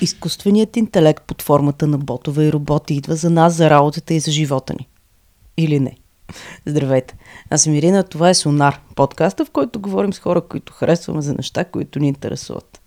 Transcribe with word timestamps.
изкуственият 0.00 0.76
интелект 0.76 1.24
под 1.26 1.42
формата 1.42 1.86
на 1.86 1.98
ботове 1.98 2.44
и 2.44 2.52
роботи 2.52 2.94
идва 2.94 3.16
за 3.16 3.30
нас, 3.30 3.54
за 3.54 3.70
работата 3.70 4.14
и 4.14 4.20
за 4.20 4.30
живота 4.30 4.74
ни. 4.78 4.88
Или 5.56 5.80
не? 5.80 5.96
Здравейте! 6.66 7.16
Аз 7.50 7.62
съм 7.62 7.74
Ирина, 7.74 8.02
това 8.02 8.30
е 8.30 8.34
Сонар, 8.34 8.80
подкаста, 8.94 9.44
в 9.44 9.50
който 9.50 9.80
говорим 9.80 10.12
с 10.12 10.18
хора, 10.18 10.40
които 10.40 10.72
харесваме 10.72 11.22
за 11.22 11.34
неща, 11.34 11.64
които 11.64 11.98
ни 11.98 12.08
интересуват. 12.08 12.80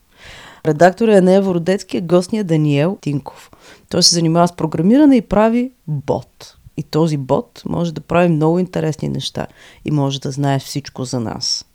Редактор 0.65 1.07
е 1.07 1.21
Нея 1.21 1.41
Вородецки, 1.41 2.01
гостния 2.01 2.43
Даниел 2.43 2.97
Тинков. 3.01 3.51
Той 3.89 4.03
се 4.03 4.15
занимава 4.15 4.47
с 4.47 4.55
програмиране 4.55 5.15
и 5.15 5.21
прави 5.21 5.71
бот. 5.87 6.57
И 6.77 6.83
този 6.83 7.17
бот 7.17 7.61
може 7.65 7.93
да 7.93 8.01
прави 8.01 8.29
много 8.29 8.59
интересни 8.59 9.09
неща 9.09 9.47
и 9.85 9.91
може 9.91 10.21
да 10.21 10.31
знае 10.31 10.59
всичко 10.59 11.05
за 11.05 11.19
нас. 11.19 11.65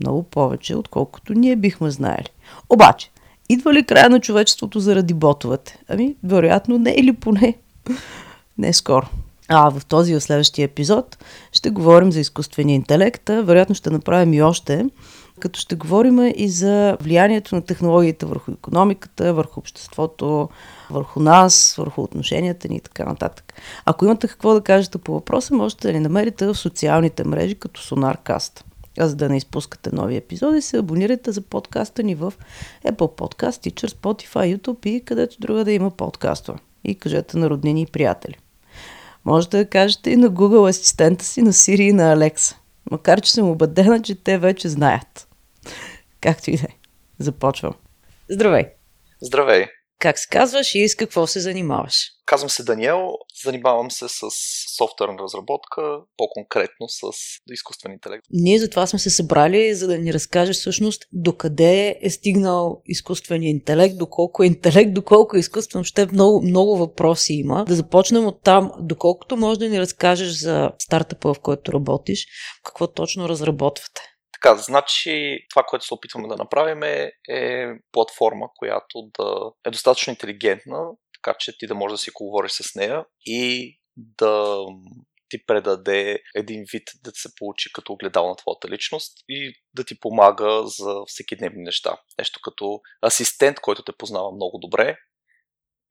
Много 0.00 0.22
повече, 0.22 0.76
отколкото 0.76 1.34
ние 1.34 1.56
бихме 1.56 1.90
знаели. 1.90 2.28
Обаче, 2.70 3.10
идва 3.48 3.74
ли 3.74 3.86
края 3.86 4.10
на 4.10 4.20
човечеството 4.20 4.80
заради 4.80 5.14
ботовете? 5.14 5.78
Ами, 5.88 6.16
вероятно 6.24 6.78
не 6.78 6.90
или 6.90 7.12
поне 7.12 7.54
не 8.58 8.72
скоро. 8.72 9.06
А 9.48 9.70
в 9.70 9.86
този 9.86 10.12
и 10.12 10.14
в 10.14 10.20
следващия 10.20 10.64
епизод 10.64 11.18
ще 11.52 11.70
говорим 11.70 12.12
за 12.12 12.20
изкуствения 12.20 12.74
интелект, 12.74 13.28
вероятно 13.28 13.74
ще 13.74 13.90
направим 13.90 14.34
и 14.34 14.42
още, 14.42 14.84
като 15.40 15.60
ще 15.60 15.76
говорим 15.76 16.32
и 16.36 16.48
за 16.48 16.96
влиянието 17.00 17.54
на 17.54 17.62
технологията 17.62 18.26
върху 18.26 18.50
економиката, 18.50 19.34
върху 19.34 19.60
обществото, 19.60 20.48
върху 20.90 21.20
нас, 21.20 21.74
върху 21.78 22.02
отношенията 22.02 22.68
ни 22.68 22.76
и 22.76 22.80
така 22.80 23.04
нататък. 23.04 23.54
Ако 23.84 24.04
имате 24.04 24.28
какво 24.28 24.54
да 24.54 24.60
кажете 24.60 24.98
по 24.98 25.12
въпроса, 25.12 25.54
можете 25.54 25.86
да 25.86 25.92
ни 25.92 26.00
намерите 26.00 26.46
в 26.46 26.54
социалните 26.54 27.24
мрежи 27.24 27.54
като 27.54 27.80
SonarCast. 27.80 28.64
А 28.98 29.08
за 29.08 29.16
да 29.16 29.28
не 29.28 29.36
изпускате 29.36 29.90
нови 29.92 30.16
епизоди, 30.16 30.62
се 30.62 30.78
абонирайте 30.78 31.32
за 31.32 31.40
подкаста 31.40 32.02
ни 32.02 32.14
в 32.14 32.32
Apple 32.86 33.18
Podcast, 33.18 33.70
Teacher, 33.70 33.88
Spotify, 33.88 34.56
YouTube 34.56 34.86
и 34.86 35.04
където 35.04 35.40
друга 35.40 35.64
да 35.64 35.72
има 35.72 35.90
подкаства. 35.90 36.58
И 36.84 36.94
кажете 36.94 37.36
на 37.36 37.50
роднини 37.50 37.82
и 37.82 37.86
приятели. 37.86 38.38
Може 39.24 39.48
да 39.48 39.66
кажете 39.66 40.10
и 40.10 40.16
на 40.16 40.30
Google 40.30 40.70
асистента 40.70 41.24
си, 41.24 41.42
на 41.42 41.52
Siri 41.52 41.80
и 41.80 41.92
на 41.92 42.16
Alexa. 42.16 42.56
Макар, 42.90 43.20
че 43.20 43.32
съм 43.32 43.50
убедена, 43.50 44.02
че 44.02 44.14
те 44.14 44.38
вече 44.38 44.68
знаят. 44.68 45.28
Както 46.20 46.50
и 46.50 46.56
да 46.56 46.64
е. 46.64 46.76
Започвам. 47.18 47.74
Здравей! 48.30 48.64
Здравей! 49.22 49.66
Как 50.04 50.18
се 50.18 50.28
казваш 50.28 50.74
и 50.74 50.88
с 50.88 50.94
какво 50.94 51.26
се 51.26 51.40
занимаваш? 51.40 52.10
Казвам 52.26 52.50
се 52.50 52.64
Даниел, 52.64 53.08
занимавам 53.44 53.90
се 53.90 54.08
с 54.08 54.20
софтуерна 54.76 55.18
разработка, 55.18 55.82
по-конкретно 56.16 56.88
с 56.88 57.02
изкуствен 57.52 57.92
интелект. 57.92 58.24
Ние 58.30 58.58
затова 58.58 58.86
сме 58.86 58.98
се 58.98 59.10
събрали, 59.10 59.74
за 59.74 59.86
да 59.86 59.98
ни 59.98 60.12
разкажеш 60.12 60.56
всъщност 60.56 61.04
докъде 61.12 61.98
е 62.02 62.10
стигнал 62.10 62.82
изкуствения 62.86 63.50
интелект, 63.50 63.98
доколко 63.98 64.42
е 64.42 64.46
интелект, 64.46 64.94
доколко 64.94 65.36
е 65.36 65.40
изкуствен. 65.40 65.84
Ще 65.84 66.06
много, 66.06 66.42
много 66.42 66.76
въпроси 66.76 67.34
има. 67.34 67.64
Да 67.64 67.74
започнем 67.74 68.26
от 68.26 68.42
там, 68.42 68.70
доколкото 68.80 69.36
може 69.36 69.58
да 69.58 69.68
ни 69.68 69.80
разкажеш 69.80 70.32
за 70.32 70.70
стартъпа, 70.78 71.34
в 71.34 71.40
който 71.40 71.72
работиш, 71.72 72.26
какво 72.64 72.86
точно 72.86 73.28
разработвате. 73.28 74.13
Така, 74.44 74.56
значи 74.56 75.46
това, 75.50 75.62
което 75.62 75.84
се 75.84 75.94
опитваме 75.94 76.28
да 76.28 76.36
направим 76.36 76.82
е, 76.82 77.12
е 77.28 77.66
платформа, 77.92 78.48
която 78.56 79.10
да 79.18 79.50
е 79.66 79.70
достатъчно 79.70 80.10
интелигентна, 80.10 80.90
така 81.14 81.36
че 81.38 81.58
ти 81.58 81.66
да 81.66 81.74
можеш 81.74 81.92
да 81.92 81.98
си 81.98 82.10
говориш 82.10 82.52
с 82.52 82.74
нея 82.74 83.04
и 83.26 83.78
да 83.96 84.56
ти 85.28 85.46
предаде 85.46 86.18
един 86.34 86.64
вид 86.72 86.82
да 87.04 87.10
се 87.14 87.28
получи 87.38 87.72
като 87.72 87.92
огледал 87.92 88.28
на 88.28 88.36
твоята 88.36 88.68
личност 88.68 89.12
и 89.28 89.54
да 89.74 89.84
ти 89.84 90.00
помага 90.00 90.66
за 90.66 90.94
всеки 91.06 91.36
дневни 91.36 91.62
неща. 91.62 91.96
Нещо 92.18 92.40
като 92.42 92.80
асистент, 93.06 93.60
който 93.60 93.82
те 93.82 93.92
познава 93.98 94.32
много 94.32 94.58
добре 94.58 94.96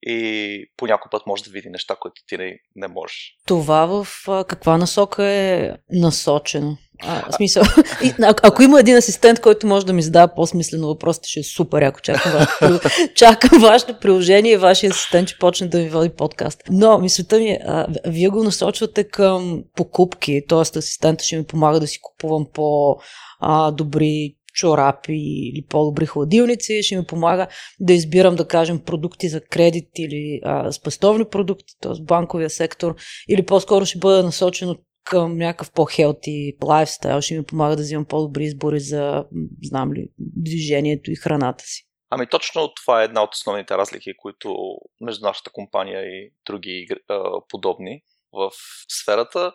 и 0.05 0.65
по 0.77 0.87
някой 0.87 1.09
път 1.11 1.21
може 1.27 1.43
да 1.43 1.51
види 1.51 1.69
неща, 1.69 1.95
които 1.99 2.21
ти 2.27 2.37
не, 2.37 2.59
не 2.75 2.87
можеш. 2.87 3.35
Това 3.47 3.85
в 3.85 4.07
а, 4.27 4.43
каква 4.43 4.77
насока 4.77 5.23
е 5.25 5.71
насочено? 5.91 6.77
А, 7.01 7.31
в 7.31 7.35
смисъл, 7.35 7.63
и, 8.03 8.13
а, 8.21 8.33
ако 8.43 8.63
има 8.63 8.79
един 8.79 8.95
асистент, 8.95 9.39
който 9.39 9.67
може 9.67 9.85
да 9.85 9.93
ми 9.93 10.01
задава 10.01 10.33
по-смислено 10.35 10.87
въпросите, 10.87 11.29
ще 11.29 11.39
е 11.39 11.43
супер, 11.43 11.81
ако 11.81 12.01
чакам, 12.01 12.31
вашето, 12.31 12.89
чакам 13.15 13.61
вашето 13.61 13.99
приложение 13.99 14.51
и 14.51 14.57
вашия 14.57 14.89
асистент, 14.89 15.27
че 15.27 15.39
почне 15.39 15.67
да 15.67 15.79
ви 15.79 15.89
води 15.89 16.09
подкаст. 16.09 16.63
Но 16.69 16.97
мисълта 16.97 17.39
ми, 17.39 17.57
а, 17.65 17.87
вие 18.05 18.29
го 18.29 18.43
насочвате 18.43 19.03
към 19.03 19.63
покупки, 19.75 20.41
т.е. 20.49 20.59
асистента 20.59 21.23
ще 21.23 21.37
ми 21.37 21.45
помага 21.45 21.79
да 21.79 21.87
си 21.87 21.99
купувам 22.01 22.45
по-добри 22.53 24.35
чорапи 24.53 25.13
или 25.13 25.65
по-добри 25.69 26.05
хладилници, 26.05 26.83
ще 26.83 26.97
ми 26.97 27.05
помага 27.05 27.47
да 27.79 27.93
избирам, 27.93 28.35
да 28.35 28.47
кажем, 28.47 28.79
продукти 28.85 29.29
за 29.29 29.41
кредит 29.41 29.89
или 29.97 30.39
а, 30.43 30.71
спестовни 30.71 31.25
продукти, 31.25 31.73
т.е. 31.81 32.03
банковия 32.03 32.49
сектор, 32.49 32.95
или 33.29 33.45
по-скоро 33.45 33.85
ще 33.85 33.99
бъда 33.99 34.23
насочено 34.23 34.75
към 35.03 35.37
някакъв 35.37 35.71
по-хелти 35.71 36.53
лайфстайл, 36.63 37.21
ще 37.21 37.37
ми 37.37 37.45
помага 37.45 37.75
да 37.75 37.81
взимам 37.81 38.05
по-добри 38.05 38.43
избори 38.43 38.79
за, 38.79 39.25
знам 39.63 39.93
ли, 39.93 40.07
движението 40.19 41.11
и 41.11 41.15
храната 41.15 41.63
си. 41.63 41.87
Ами 42.09 42.27
точно 42.27 42.73
това 42.73 43.01
е 43.01 43.05
една 43.05 43.23
от 43.23 43.33
основните 43.33 43.77
разлики, 43.77 44.13
които 44.17 44.55
между 45.01 45.25
нашата 45.25 45.49
компания 45.53 46.01
и 46.01 46.33
други 46.45 46.87
а, 47.09 47.23
подобни 47.49 48.01
в 48.33 48.51
сферата 48.89 49.53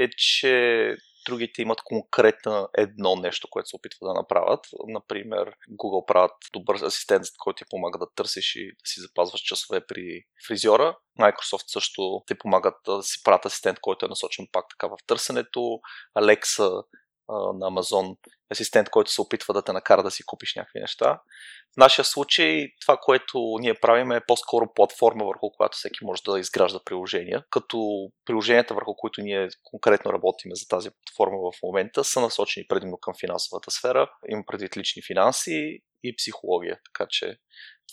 е, 0.00 0.08
че 0.16 0.94
другите 1.26 1.62
имат 1.62 1.80
конкретно 1.84 2.68
едно 2.78 3.16
нещо, 3.16 3.48
което 3.50 3.68
се 3.68 3.76
опитва 3.76 4.08
да 4.08 4.14
направят. 4.14 4.66
Например, 4.88 5.52
Google 5.70 6.06
правят 6.06 6.32
добър 6.52 6.74
асистент, 6.74 7.24
който 7.38 7.58
ти 7.58 7.68
помага 7.70 7.98
да 7.98 8.06
търсиш 8.14 8.56
и 8.56 8.66
да 8.66 8.86
си 8.86 9.00
запазваш 9.00 9.40
часове 9.40 9.86
при 9.86 10.22
фризьора. 10.48 10.96
Microsoft 11.20 11.64
също 11.66 12.22
те 12.26 12.38
помагат 12.38 12.74
да 12.86 13.02
си 13.02 13.20
правят 13.24 13.46
асистент, 13.46 13.78
който 13.80 14.06
е 14.06 14.08
насочен 14.08 14.46
пак 14.52 14.64
така 14.70 14.86
в 14.86 14.96
търсенето. 15.06 15.80
Alexa 16.18 16.84
на 17.28 17.70
Amazon 17.70 18.16
асистент, 18.52 18.90
който 18.90 19.10
се 19.10 19.20
опитва 19.20 19.54
да 19.54 19.62
те 19.62 19.72
накара 19.72 20.02
да 20.02 20.10
си 20.10 20.22
купиш 20.26 20.54
някакви 20.54 20.80
неща. 20.80 21.20
В 21.74 21.76
нашия 21.76 22.04
случай 22.04 22.66
това, 22.80 22.96
което 22.96 23.56
ние 23.60 23.74
правим 23.74 24.12
е 24.12 24.26
по-скоро 24.26 24.72
платформа, 24.74 25.24
върху 25.24 25.50
която 25.50 25.76
всеки 25.76 25.98
може 26.02 26.22
да 26.22 26.38
изгражда 26.38 26.80
приложения, 26.84 27.44
като 27.50 28.08
приложенията, 28.24 28.74
върху 28.74 28.94
които 28.96 29.20
ние 29.20 29.48
конкретно 29.62 30.12
работиме 30.12 30.54
за 30.54 30.68
тази 30.68 30.90
платформа 30.90 31.38
в 31.38 31.62
момента, 31.62 32.04
са 32.04 32.20
насочени 32.20 32.66
предимно 32.66 32.98
към 32.98 33.14
финансовата 33.20 33.70
сфера, 33.70 34.10
има 34.28 34.42
предвид 34.46 34.76
лични 34.76 35.02
финанси 35.02 35.78
и 36.04 36.16
психология, 36.16 36.78
така 36.84 37.06
че 37.10 37.36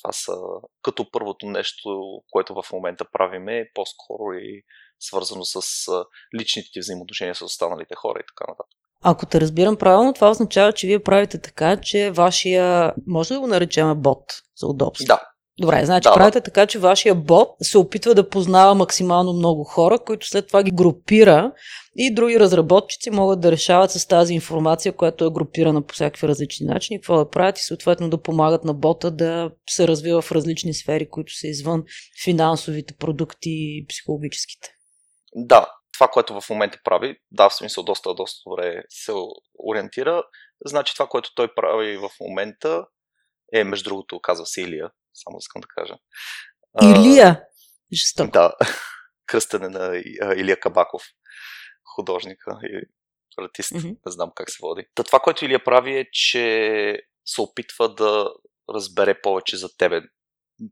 това 0.02 0.12
са 0.12 0.38
като 0.82 1.12
първото 1.12 1.46
нещо, 1.46 2.22
което 2.32 2.54
в 2.54 2.72
момента 2.74 3.06
правиме, 3.12 3.60
е 3.60 3.70
по-скоро 3.74 4.34
и 4.34 4.64
свързано 5.00 5.44
с 5.46 5.88
личните 6.40 6.70
ти 6.74 6.80
взаимоотношения 6.80 7.36
с 7.36 7.42
останалите 7.42 7.96
хора 7.96 8.20
и 8.20 8.26
така 8.28 8.52
нататък. 8.52 8.83
Ако 9.04 9.26
те 9.26 9.42
разбирам 9.42 9.76
правилно, 9.76 10.14
това 10.14 10.30
означава, 10.30 10.72
че 10.72 10.88
вие 10.88 11.04
правите 11.04 11.38
така, 11.38 11.78
че 11.78 12.12
вашия, 12.12 12.94
може 13.08 13.34
да 13.34 13.40
го 13.40 13.48
наречем 13.48 13.94
бот 13.96 14.24
за 14.58 14.68
удобство? 14.68 15.06
Да. 15.06 15.20
Добре, 15.60 15.86
значи 15.86 16.04
да, 16.04 16.14
правите 16.14 16.42
така, 16.42 16.68
че 16.68 16.80
вашия 16.80 17.16
бот 17.16 17.50
се 17.62 17.78
опитва 17.78 18.16
да 18.16 18.30
познава 18.30 18.76
максимално 18.76 19.34
много 19.34 19.64
хора, 19.64 20.00
които 20.00 20.28
след 20.28 20.48
това 20.48 20.64
ги 20.64 20.72
групира 20.72 21.52
и 21.96 22.14
други 22.14 22.40
разработчици 22.40 23.10
могат 23.10 23.42
да 23.42 23.52
решават 23.52 23.92
с 23.92 24.08
тази 24.08 24.34
информация, 24.34 24.94
която 24.94 25.26
е 25.26 25.32
групирана 25.32 25.82
по 25.82 25.94
всякакви 25.94 26.28
различни 26.28 26.66
начини, 26.66 27.00
какво 27.00 27.18
да 27.18 27.30
правят 27.30 27.60
и 27.60 27.64
съответно 27.64 28.10
да 28.10 28.22
помагат 28.22 28.64
на 28.64 28.74
бота 28.74 29.12
да 29.12 29.52
се 29.70 29.88
развива 29.88 30.22
в 30.22 30.32
различни 30.32 30.74
сфери, 30.74 31.10
които 31.10 31.34
са 31.38 31.48
извън 31.48 31.84
финансовите 32.24 32.94
продукти 32.94 33.50
и 33.50 33.86
психологическите. 33.90 34.70
Да, 35.36 35.68
това, 35.94 36.08
което 36.08 36.42
в 36.42 36.50
момента 36.50 36.80
прави, 36.84 37.18
да, 37.32 37.50
в 37.50 37.56
смисъл 37.56 37.84
доста, 37.84 38.14
доста 38.14 38.50
добре 38.50 38.84
се 38.90 39.12
ориентира. 39.60 40.24
Значи 40.66 40.94
това, 40.94 41.08
което 41.08 41.36
той 41.36 41.56
прави 41.56 41.98
в 41.98 42.10
момента 42.22 42.86
е, 43.54 43.64
между 43.64 43.90
другото, 43.90 44.20
казва 44.20 44.46
се 44.46 44.62
Илия, 44.62 44.92
само 45.14 45.38
искам 45.38 45.62
да 45.62 45.68
кажа. 45.68 45.96
Илия? 46.84 47.44
Жестоко. 47.94 48.32
Да, 48.32 48.54
кръстене 49.26 49.70
на 49.70 49.98
Илия 50.36 50.60
Кабаков, 50.60 51.04
художника 51.96 52.60
и 52.64 52.82
артист, 53.38 53.72
mm-hmm. 53.72 53.98
не 54.06 54.12
знам 54.12 54.32
как 54.36 54.50
се 54.50 54.58
води. 54.62 54.86
Та 54.96 55.04
това, 55.04 55.20
което 55.20 55.46
Илия 55.46 55.64
прави 55.64 55.98
е, 55.98 56.10
че 56.12 57.02
се 57.26 57.42
опитва 57.42 57.96
да 57.96 58.34
разбере 58.70 59.22
повече 59.22 59.58
за 59.58 59.78
тебе, 59.78 60.02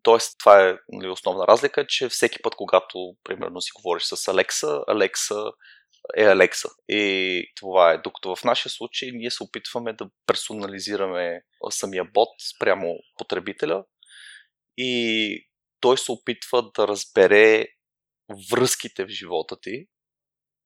Тоест, 0.03 0.39
това 0.39 0.69
е 0.69 0.77
нали, 0.89 1.09
основна 1.09 1.47
разлика, 1.47 1.87
че 1.87 2.09
всеки 2.09 2.41
път, 2.41 2.55
когато, 2.55 3.15
примерно, 3.23 3.61
си 3.61 3.71
говориш 3.75 4.03
с 4.03 4.27
Алекса, 4.27 4.83
Алекса 4.87 5.43
е 6.17 6.23
Алекса. 6.23 6.69
И 6.89 7.43
това 7.55 7.91
е. 7.91 7.97
Докато 7.97 8.35
в 8.35 8.43
нашия 8.43 8.71
случай 8.71 9.09
ние 9.13 9.31
се 9.31 9.43
опитваме 9.43 9.93
да 9.93 10.09
персонализираме 10.25 11.41
самия 11.69 12.05
бот 12.05 12.29
спрямо 12.55 12.95
потребителя 13.17 13.83
и 14.77 15.47
той 15.79 15.97
се 15.97 16.11
опитва 16.11 16.71
да 16.75 16.87
разбере 16.87 17.67
връзките 18.51 19.05
в 19.05 19.09
живота 19.09 19.57
ти, 19.61 19.87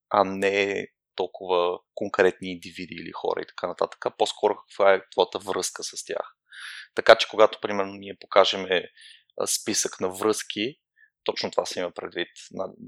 а 0.09 0.23
не 0.23 0.87
толкова 1.15 1.79
конкретни 1.95 2.51
индивиди 2.51 2.95
или 2.95 3.11
хора 3.11 3.41
и 3.41 3.47
така 3.47 3.67
нататък. 3.67 4.05
По-скоро 4.17 4.55
каква 4.55 4.93
е 4.93 5.01
твоята 5.11 5.39
връзка 5.39 5.83
с 5.83 6.05
тях. 6.05 6.35
Така 6.95 7.15
че 7.15 7.27
когато, 7.27 7.59
примерно, 7.61 7.93
ние 7.93 8.17
покажем 8.19 8.67
списък 9.47 9.99
на 9.99 10.09
връзки, 10.09 10.79
точно 11.23 11.51
това 11.51 11.65
се 11.65 11.79
има 11.79 11.91
предвид, 11.91 12.27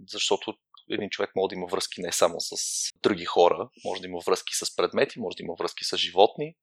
защото 0.07 0.53
един 0.91 1.09
човек 1.09 1.31
може 1.35 1.49
да 1.49 1.55
има 1.55 1.67
връзки 1.67 2.01
не 2.01 2.11
само 2.11 2.35
с 2.39 2.55
други 3.03 3.25
хора, 3.25 3.69
може 3.85 4.01
да 4.01 4.07
има 4.07 4.19
връзки 4.25 4.53
с 4.55 4.75
предмети, 4.75 5.19
може 5.19 5.37
да 5.37 5.43
има 5.43 5.53
връзки 5.59 5.83
с 5.83 5.97
животни. 5.97 6.55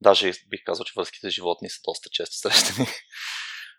Даже 0.00 0.32
бих 0.48 0.64
казал, 0.64 0.84
че 0.84 0.92
връзките 0.96 1.30
с 1.30 1.34
животни 1.34 1.70
са 1.70 1.80
доста 1.84 2.08
често 2.10 2.36
срещани. 2.38 2.88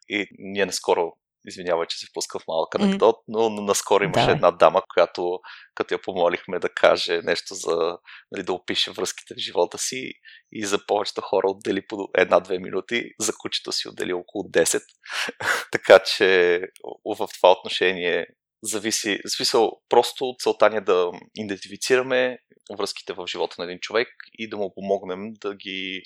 И 0.09 0.27
ние 0.37 0.65
наскоро 0.65 1.13
Извинявай, 1.47 1.87
че 1.87 1.97
се 1.97 2.05
впускам 2.09 2.41
в 2.41 2.47
малък 2.47 2.75
анекдот, 2.75 3.15
но 3.27 3.49
наскоро 3.49 4.03
имаше 4.03 4.25
да. 4.25 4.31
една 4.31 4.51
дама, 4.51 4.81
която, 4.93 5.39
като 5.75 5.93
я 5.93 6.01
помолихме 6.01 6.59
да 6.59 6.69
каже 6.69 7.21
нещо 7.23 7.55
за, 7.55 7.97
нали, 8.31 8.43
да 8.43 8.53
опише 8.53 8.91
връзките 8.91 9.33
в 9.33 9.37
живота 9.37 9.77
си 9.77 10.11
и 10.51 10.65
за 10.65 10.85
повечето 10.85 11.21
хора 11.21 11.47
отдели 11.47 11.87
по 11.87 12.07
една-две 12.17 12.59
минути, 12.59 13.03
за 13.19 13.33
кучето 13.39 13.71
си 13.71 13.87
отдели 13.87 14.13
около 14.13 14.43
10. 14.43 14.81
така 15.71 15.99
че 15.99 16.59
в 17.05 17.27
това 17.37 17.51
отношение 17.51 18.27
зависи, 18.63 19.19
смисъл, 19.27 19.71
просто 19.89 20.35
целта 20.39 20.69
ни 20.69 20.77
е 20.77 20.81
да 20.81 21.11
идентифицираме 21.35 22.37
връзките 22.77 23.13
в 23.13 23.27
живота 23.27 23.55
на 23.57 23.65
един 23.65 23.79
човек 23.79 24.07
и 24.33 24.49
да 24.49 24.57
му 24.57 24.73
помогнем 24.75 25.33
да 25.33 25.55
ги 25.55 26.01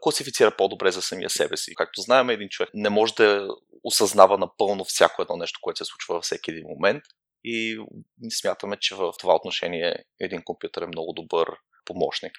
класифицира 0.00 0.56
по-добре 0.56 0.90
за 0.90 1.02
самия 1.02 1.30
себе 1.30 1.56
си. 1.56 1.74
Както 1.74 2.00
знаем, 2.00 2.30
един 2.30 2.48
човек 2.48 2.70
не 2.74 2.90
може 2.90 3.14
да 3.14 3.48
осъзнава 3.82 4.38
напълно 4.38 4.84
всяко 4.84 5.22
едно 5.22 5.36
нещо, 5.36 5.58
което 5.62 5.78
се 5.78 5.84
случва 5.84 6.14
във 6.14 6.24
всеки 6.24 6.50
един 6.50 6.64
момент 6.68 7.02
и 7.44 7.78
смятаме, 8.30 8.76
че 8.80 8.94
в 8.94 9.12
това 9.20 9.34
отношение 9.34 9.96
един 10.20 10.42
компютър 10.44 10.82
е 10.82 10.86
много 10.86 11.12
добър 11.12 11.48
помощник, 11.84 12.32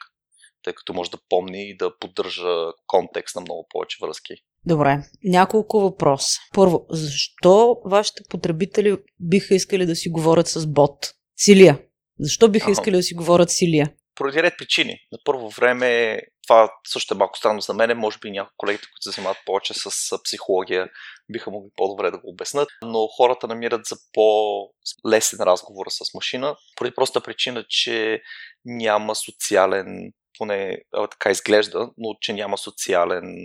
тъй 0.64 0.74
като 0.74 0.94
може 0.94 1.12
да 1.12 1.18
помни 1.30 1.70
и 1.70 1.78
да 1.78 1.98
поддържа 2.00 2.72
контекст 2.88 3.36
на 3.36 3.42
много 3.42 3.68
повече 3.70 3.98
връзки. 4.02 4.34
Добре, 4.66 5.04
няколко 5.24 5.80
въпроса. 5.80 6.40
Първо, 6.54 6.86
защо 6.90 7.82
вашите 7.86 8.24
потребители 8.30 8.98
биха 9.20 9.56
искали 9.56 9.86
да 9.86 9.96
си 9.96 10.10
говорят 10.10 10.48
с 10.48 10.68
бот? 10.68 11.14
Силия. 11.38 11.80
Защо 12.20 12.50
биха 12.50 12.66
ага. 12.66 12.72
искали 12.72 12.96
да 12.96 13.04
си 13.04 13.14
говорят 13.14 13.50
с 13.50 13.54
Силия? 13.54 13.94
Поради 14.16 14.44
ред 14.44 14.54
причини. 14.58 15.00
На 15.12 15.18
първо 15.26 15.50
време 15.50 16.20
това 16.48 16.72
също 16.88 17.14
е 17.14 17.18
малко 17.18 17.38
странно 17.38 17.62
за 17.62 17.74
мен. 17.74 17.98
Може 17.98 18.20
би 18.20 18.32
някои 18.32 18.54
колегите, 18.58 18.88
които 18.88 19.02
се 19.02 19.12
занимават 19.12 19.38
повече 19.46 19.74
с 19.74 20.18
психология, 20.24 20.90
биха 21.30 21.52
могли 21.52 21.70
по-добре 21.76 22.12
да 22.12 22.18
го 22.18 22.30
обяснат, 22.30 22.70
но 22.82 23.08
хората 23.08 23.48
намират 23.48 23.86
за 23.86 23.96
по-лесен 24.14 25.40
разговор 25.40 25.86
с 25.90 26.14
машина, 26.14 26.56
поради 26.76 26.96
проста 26.96 27.22
причина, 27.22 27.66
че 27.70 28.22
няма 28.66 29.16
социален, 29.16 30.12
поне 30.38 30.78
така 31.12 31.30
изглежда, 31.30 31.90
но 31.98 32.16
че 32.22 32.34
няма 32.34 32.58
социален 32.58 33.36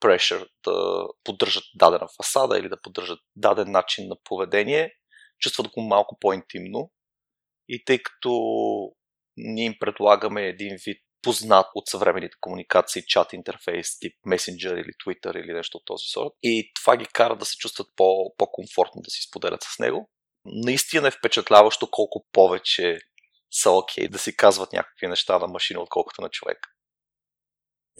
прешър 0.00 0.48
да 0.66 1.06
поддържат 1.24 1.64
дадена 1.74 2.08
фасада 2.16 2.58
или 2.58 2.68
да 2.68 2.80
поддържат 2.82 3.18
даден 3.36 3.70
начин 3.70 4.08
на 4.08 4.16
поведение, 4.24 4.92
чувстват 5.40 5.68
го 5.68 5.82
малко 5.82 6.18
по-интимно. 6.20 6.90
И 7.68 7.84
тъй 7.84 8.02
като 8.02 8.30
ние 9.36 9.64
им 9.64 9.74
предлагаме 9.80 10.46
един 10.46 10.76
вид 10.86 10.98
познат 11.26 11.66
от 11.74 11.88
съвременните 11.88 12.36
комуникации 12.40 13.02
чат 13.06 13.32
интерфейс 13.32 13.98
тип 13.98 14.12
Messenger 14.26 14.74
или 14.74 14.92
Twitter 15.06 15.44
или 15.44 15.52
нещо 15.52 15.78
от 15.78 15.84
този 15.86 16.04
сорт. 16.12 16.32
И 16.42 16.72
това 16.74 16.96
ги 16.96 17.06
кара 17.06 17.36
да 17.36 17.44
се 17.44 17.56
чувстват 17.56 17.86
по- 17.96 18.34
по-комфортно 18.38 19.02
да 19.02 19.10
си 19.10 19.20
споделят 19.28 19.60
с 19.62 19.78
него. 19.78 20.10
Наистина 20.44 21.08
е 21.08 21.10
впечатляващо 21.10 21.90
колко 21.90 22.26
повече 22.32 22.98
са 23.50 23.70
окей 23.70 24.04
okay 24.04 24.10
да 24.10 24.18
си 24.18 24.36
казват 24.36 24.72
някакви 24.72 25.06
неща 25.06 25.38
на 25.38 25.46
машина, 25.46 25.80
отколкото 25.80 26.22
на 26.22 26.28
човек. 26.28 26.58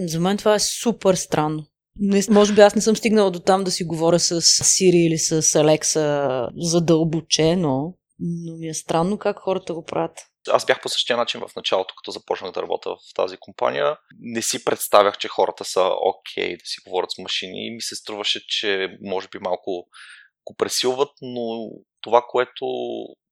За 0.00 0.20
мен 0.20 0.37
това 0.37 0.55
е 0.55 0.61
супер 0.61 1.14
странно. 1.14 1.67
Не, 1.96 2.23
може 2.31 2.55
би 2.55 2.61
аз 2.61 2.75
не 2.75 2.82
съм 2.82 2.96
стигнала 2.96 3.31
до 3.31 3.40
там 3.40 3.64
да 3.64 3.70
си 3.70 3.84
говоря 3.84 4.19
с 4.19 4.40
Siri 4.40 5.06
или 5.06 5.19
с 5.19 5.43
Alexa 5.43 6.49
задълбочено, 6.56 7.94
но 8.19 8.56
ми 8.56 8.69
е 8.69 8.75
странно 8.75 9.19
как 9.19 9.38
хората 9.38 9.75
го 9.75 9.84
правят. 9.84 10.19
Аз 10.48 10.66
бях 10.66 10.81
по 10.81 10.88
същия 10.88 11.16
начин 11.16 11.40
в 11.40 11.56
началото, 11.56 11.94
като 11.94 12.10
започнах 12.10 12.52
да 12.52 12.62
работя 12.62 12.90
в 12.90 13.14
тази 13.14 13.37
компания. 13.37 13.96
Не 14.20 14.43
си 14.43 14.64
представях, 14.64 15.19
че 15.19 15.28
хората 15.28 15.64
са 15.64 15.90
окей 16.00 16.54
okay 16.54 16.58
да 16.58 16.66
си 16.66 16.81
говорят 16.87 17.10
с 17.10 17.19
машини 17.19 17.70
ми 17.70 17.81
се 17.81 17.96
струваше, 17.96 18.46
че 18.48 18.98
може 19.02 19.28
би 19.28 19.38
малко 19.38 19.88
го 20.44 20.56
пресилват, 20.56 21.10
но 21.22 21.70
това, 22.00 22.22
което 22.28 22.66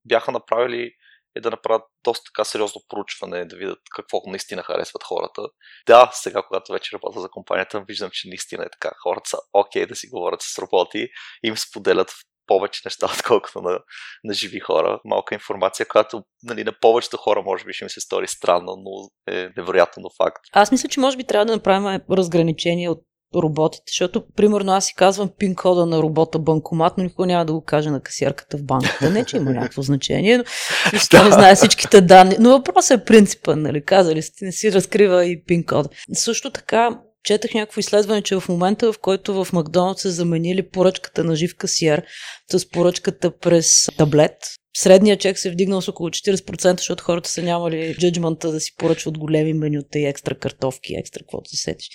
бяха 0.05 0.33
направили 0.33 0.93
е 1.37 1.41
да 1.41 1.51
направят 1.51 1.83
доста 2.05 2.25
така 2.25 2.45
сериозно 2.45 2.83
проучване, 2.89 3.45
да 3.45 3.57
видят 3.57 3.79
какво 3.91 4.23
наистина 4.27 4.63
харесват 4.63 5.03
хората. 5.03 5.43
Да, 5.87 6.11
сега, 6.15 6.43
когато 6.43 6.73
вече 6.73 6.93
работя 6.95 7.21
за 7.21 7.29
компанията, 7.29 7.85
виждам, 7.89 8.11
че 8.13 8.29
наистина 8.29 8.65
е 8.65 8.71
така. 8.71 8.95
Хората 9.03 9.31
са 9.31 9.39
окей 9.53 9.83
okay 9.83 9.89
да 9.89 9.97
си 9.97 10.09
говорят 10.09 10.43
с 10.43 10.59
роботи, 10.59 11.09
им 11.43 11.57
споделят 11.57 12.13
повече 12.47 12.83
неща, 12.85 13.07
отколкото 13.19 13.63
на, 13.63 13.79
на 14.25 14.35
живи 14.35 14.61
хора. 14.61 15.01
Малка 15.05 15.35
информация, 15.35 15.87
която 15.87 16.23
нали, 16.43 16.65
на 16.65 16.73
повечето 16.81 17.17
хора 17.17 17.43
може 17.43 17.65
би 17.65 17.73
ще 17.73 17.85
ми 17.85 17.91
се 17.91 18.01
стори 18.01 18.29
странно, 18.29 18.77
но 18.77 19.09
е 19.35 19.49
невероятно 19.57 20.11
факт. 20.23 20.43
Аз 20.53 20.73
мисля, 20.73 20.89
че 20.89 21.01
може 21.01 21.17
би 21.17 21.25
трябва 21.25 21.47
да 21.47 21.53
направим 21.53 22.01
разграничение 22.11 22.89
от 22.89 23.03
роботите, 23.37 23.85
защото, 23.87 24.25
примерно, 24.37 24.73
аз 24.73 24.87
си 24.87 24.95
казвам 24.95 25.31
пин 25.39 25.55
кода 25.55 25.87
на 25.87 25.99
робота 25.99 26.39
банкомат, 26.39 26.93
но 26.99 27.05
никога 27.05 27.27
няма 27.27 27.45
да 27.45 27.53
го 27.53 27.65
кажа 27.65 27.91
на 27.91 28.01
касиерката 28.01 28.57
в 28.57 28.65
банката. 28.65 29.11
Не, 29.11 29.25
че 29.25 29.37
има 29.37 29.51
някакво 29.51 29.83
значение, 29.83 30.39
но 30.39 30.45
да. 31.11 31.25
не 31.25 31.31
знае 31.31 31.55
всичките 31.55 32.01
данни. 32.01 32.37
Но 32.41 32.51
въпросът 32.51 33.01
е 33.01 33.05
принципа, 33.05 33.57
нали? 33.57 33.85
Казали 33.85 34.23
сте, 34.23 34.45
не 34.45 34.53
си 34.53 34.73
разкрива 34.73 35.27
и 35.27 35.45
пин 35.45 35.67
кода. 35.67 35.89
Също 36.13 36.51
така, 36.51 37.01
четах 37.25 37.55
някакво 37.55 37.81
изследване, 37.81 38.23
че 38.23 38.41
в 38.41 38.49
момента, 38.49 38.93
в 38.93 38.99
който 38.99 39.45
в 39.45 39.53
Макдоналдс 39.53 40.03
са 40.03 40.11
заменили 40.11 40.69
поръчката 40.69 41.25
на 41.25 41.37
жив 41.37 41.57
касиер 41.57 42.05
с 42.53 42.71
поръчката 42.71 43.39
през 43.39 43.87
таблет, 43.97 44.37
средният 44.77 45.21
чек 45.21 45.39
се 45.39 45.49
е 45.49 45.51
вдигнал 45.51 45.83
с 45.83 45.89
около 45.89 46.11
40%, 46.11 46.77
защото 46.77 47.05
хората 47.05 47.31
са 47.31 47.43
нямали 47.43 47.97
джаджмента 47.99 48.53
да 48.53 48.61
си 48.61 48.73
поръчват 48.77 49.19
големи 49.19 49.53
менюта 49.53 49.99
и 49.99 50.05
екстра 50.05 50.35
картофки, 50.35 50.95
екстра 50.95 51.21
каквото 51.21 51.51
се 51.51 51.57
сетиш. 51.57 51.89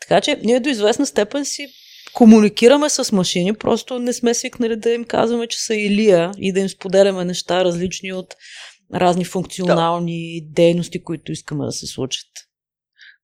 Така 0.00 0.20
че 0.20 0.40
ние 0.44 0.60
до 0.60 0.68
известна 0.68 1.06
степен 1.06 1.44
си 1.44 1.66
комуникираме 2.14 2.90
с 2.90 3.12
машини, 3.12 3.54
просто 3.54 3.98
не 3.98 4.12
сме 4.12 4.34
свикнали 4.34 4.76
да 4.76 4.90
им 4.90 5.04
казваме, 5.04 5.46
че 5.46 5.58
са 5.58 5.74
Илия 5.74 6.30
и 6.38 6.52
да 6.52 6.60
им 6.60 6.68
споделяме 6.68 7.24
неща 7.24 7.64
различни 7.64 8.12
от 8.12 8.34
разни 8.94 9.24
функционални 9.24 10.40
да. 10.40 10.52
дейности, 10.52 11.02
които 11.02 11.32
искаме 11.32 11.64
да 11.64 11.72
се 11.72 11.86
случат. 11.86 12.26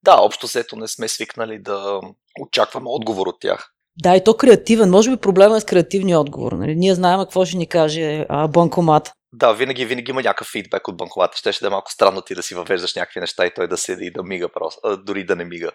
Да, 0.03 0.21
общо 0.21 0.47
взето 0.47 0.75
не 0.75 0.87
сме 0.87 1.07
свикнали 1.07 1.59
да 1.59 2.01
очакваме 2.41 2.89
отговор 2.89 3.27
от 3.27 3.39
тях. 3.39 3.73
Да, 4.03 4.15
и 4.15 4.23
то 4.23 4.37
креативен. 4.37 4.89
Може 4.89 5.11
би 5.11 5.17
проблема 5.17 5.57
е 5.57 5.59
с 5.59 5.65
креативния 5.65 6.19
отговор. 6.19 6.51
Нали? 6.51 6.75
Ние 6.75 6.95
знаем 6.95 7.19
какво 7.19 7.45
ще 7.45 7.57
ни 7.57 7.67
каже 7.67 8.25
а, 8.29 8.47
банкомат. 8.47 9.11
Да, 9.33 9.53
винаги, 9.53 9.85
винаги 9.85 10.09
има 10.09 10.21
някакъв 10.21 10.47
фидбек 10.47 10.87
от 10.87 10.97
банкомата. 10.97 11.37
Ще, 11.37 11.51
ще 11.51 11.63
да 11.63 11.67
е 11.67 11.69
малко 11.69 11.91
странно 11.91 12.21
ти 12.21 12.35
да 12.35 12.43
си 12.43 12.55
въвеждаш 12.55 12.95
някакви 12.95 13.19
неща 13.19 13.45
и 13.45 13.53
той 13.55 13.67
да 13.67 13.77
седи 13.77 14.05
и 14.05 14.11
да 14.11 14.23
мига 14.23 14.49
просто, 14.49 14.79
а, 14.83 14.97
дори 14.97 15.25
да 15.25 15.35
не 15.35 15.45
мига. 15.45 15.71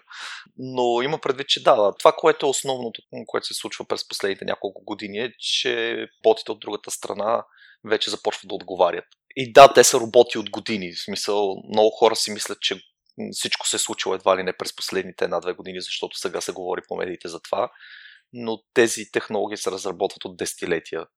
Но 0.57 1.01
има 1.01 1.17
предвид, 1.17 1.47
че 1.47 1.63
да, 1.63 1.93
това, 1.99 2.11
което 2.11 2.45
е 2.45 2.49
основното, 2.49 3.01
което 3.27 3.47
се 3.47 3.53
случва 3.53 3.85
през 3.85 4.07
последните 4.07 4.45
няколко 4.45 4.83
години 4.85 5.17
е, 5.17 5.31
че 5.39 6.05
ботите 6.23 6.51
от 6.51 6.59
другата 6.59 6.91
страна 6.91 7.43
вече 7.85 8.09
започват 8.09 8.47
да 8.47 8.55
отговарят. 8.55 9.05
И 9.35 9.53
да, 9.53 9.73
те 9.73 9.83
са 9.83 9.99
роботи 9.99 10.37
от 10.37 10.49
години. 10.49 10.93
В 10.93 11.03
смисъл, 11.03 11.55
много 11.73 11.89
хора 11.89 12.15
си 12.15 12.31
мислят, 12.31 12.61
че 12.61 12.81
всичко 13.31 13.67
се 13.67 13.75
е 13.75 13.79
случило 13.79 14.15
едва 14.15 14.37
ли 14.37 14.43
не 14.43 14.57
през 14.57 14.75
последните 14.75 15.25
една-две 15.25 15.53
години, 15.53 15.81
защото 15.81 16.17
сега 16.17 16.41
се 16.41 16.51
говори 16.51 16.81
по 16.87 16.95
медиите 16.95 17.27
за 17.27 17.39
това. 17.39 17.71
Но 18.33 18.59
тези 18.73 19.11
технологии 19.11 19.57
се 19.57 19.71
разработват 19.71 20.25
от 20.25 20.37
десетилетия, 20.37 21.07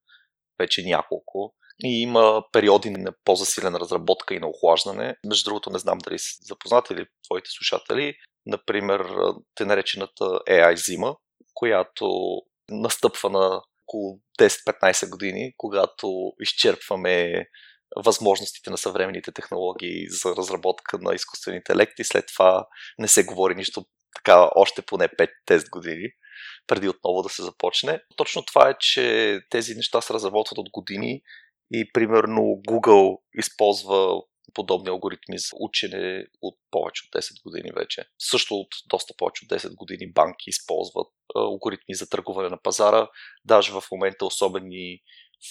вече 0.58 0.82
няколко. 0.82 1.54
И 1.84 2.02
има 2.02 2.42
периоди 2.52 2.90
на 2.90 3.12
по-засилена 3.24 3.80
разработка 3.80 4.34
и 4.34 4.38
на 4.38 4.48
охлаждане. 4.48 5.16
Между 5.26 5.50
другото, 5.50 5.70
не 5.70 5.78
знам 5.78 5.98
дали 5.98 6.18
са 6.18 6.38
запознати 6.42 6.92
или 6.92 7.06
твоите 7.24 7.50
слушатели. 7.50 8.14
Например, 8.46 9.06
те 9.54 9.64
наречената 9.64 10.24
AI 10.24 10.74
зима, 10.74 11.16
която 11.54 12.36
настъпва 12.70 13.30
на 13.30 13.62
около 13.86 14.20
10-15 14.40 15.10
години, 15.10 15.52
когато 15.56 16.32
изчерпваме 16.40 17.44
възможностите 17.96 18.70
на 18.70 18.78
съвременните 18.78 19.32
технологии 19.32 20.08
за 20.08 20.36
разработка 20.36 20.98
на 20.98 21.14
изкуствен 21.14 21.54
интелект 21.54 21.98
и 21.98 22.04
след 22.04 22.24
това 22.26 22.66
не 22.98 23.08
се 23.08 23.24
говори 23.24 23.54
нищо 23.54 23.84
така 24.14 24.50
още 24.54 24.82
поне 24.82 25.08
5-10 25.48 25.70
години 25.70 26.08
преди 26.66 26.88
отново 26.88 27.22
да 27.22 27.28
се 27.28 27.42
започне. 27.42 28.00
Точно 28.16 28.44
това 28.44 28.70
е, 28.70 28.74
че 28.80 29.38
тези 29.50 29.74
неща 29.74 30.00
се 30.00 30.14
разработват 30.14 30.58
от 30.58 30.70
години 30.70 31.20
и 31.72 31.92
примерно 31.92 32.40
Google 32.40 33.18
използва 33.34 34.22
подобни 34.54 34.88
алгоритми 34.88 35.38
за 35.38 35.48
учене 35.60 36.24
от 36.42 36.54
повече 36.70 37.02
от 37.06 37.22
10 37.22 37.42
години 37.42 37.70
вече. 37.76 38.04
Също 38.18 38.54
от 38.54 38.68
доста 38.88 39.14
повече 39.18 39.44
от 39.44 39.58
10 39.58 39.74
години 39.74 40.12
банки 40.12 40.44
използват 40.46 41.08
алгоритми 41.36 41.94
за 41.94 42.08
търгуване 42.08 42.48
на 42.48 42.62
пазара. 42.62 43.08
Даже 43.44 43.72
в 43.72 43.82
момента 43.92 44.26
особени 44.26 45.00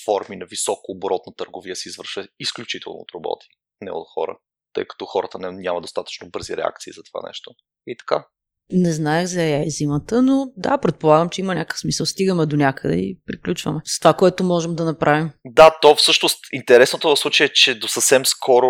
форми 0.05 0.36
на 0.36 0.46
високо 0.46 0.91
оборотна 0.91 1.34
търговия 1.38 1.75
се 1.75 1.89
извършва 1.89 2.27
изключително 2.39 3.00
от 3.00 3.12
роботи, 3.15 3.48
не 3.81 3.91
от 3.91 4.08
хора, 4.13 4.38
тъй 4.74 4.86
като 4.86 5.05
хората 5.05 5.39
не, 5.39 5.51
няма 5.51 5.81
достатъчно 5.81 6.29
бързи 6.29 6.58
реакции 6.58 6.93
за 6.93 7.01
това 7.03 7.27
нещо. 7.27 7.51
И 7.88 7.98
така. 7.98 8.27
Не 8.72 8.91
знаех 8.91 9.27
за 9.27 9.63
зимата, 9.67 10.22
но 10.22 10.48
да, 10.58 10.77
предполагам, 10.77 11.29
че 11.29 11.41
има 11.41 11.55
някакъв 11.55 11.79
смисъл. 11.79 12.05
Стигаме 12.05 12.46
до 12.46 12.55
някъде 12.55 12.96
и 12.96 13.19
приключваме 13.25 13.79
с 13.86 14.00
това, 14.00 14.13
което 14.13 14.43
можем 14.43 14.75
да 14.75 14.86
направим. 14.86 15.31
Да, 15.46 15.77
то 15.81 15.96
всъщност 15.96 16.39
интересното 16.53 17.10
в 17.10 17.19
случая 17.19 17.46
е, 17.46 17.53
че 17.53 17.79
до 17.79 17.88
съвсем 17.88 18.25
скоро 18.25 18.69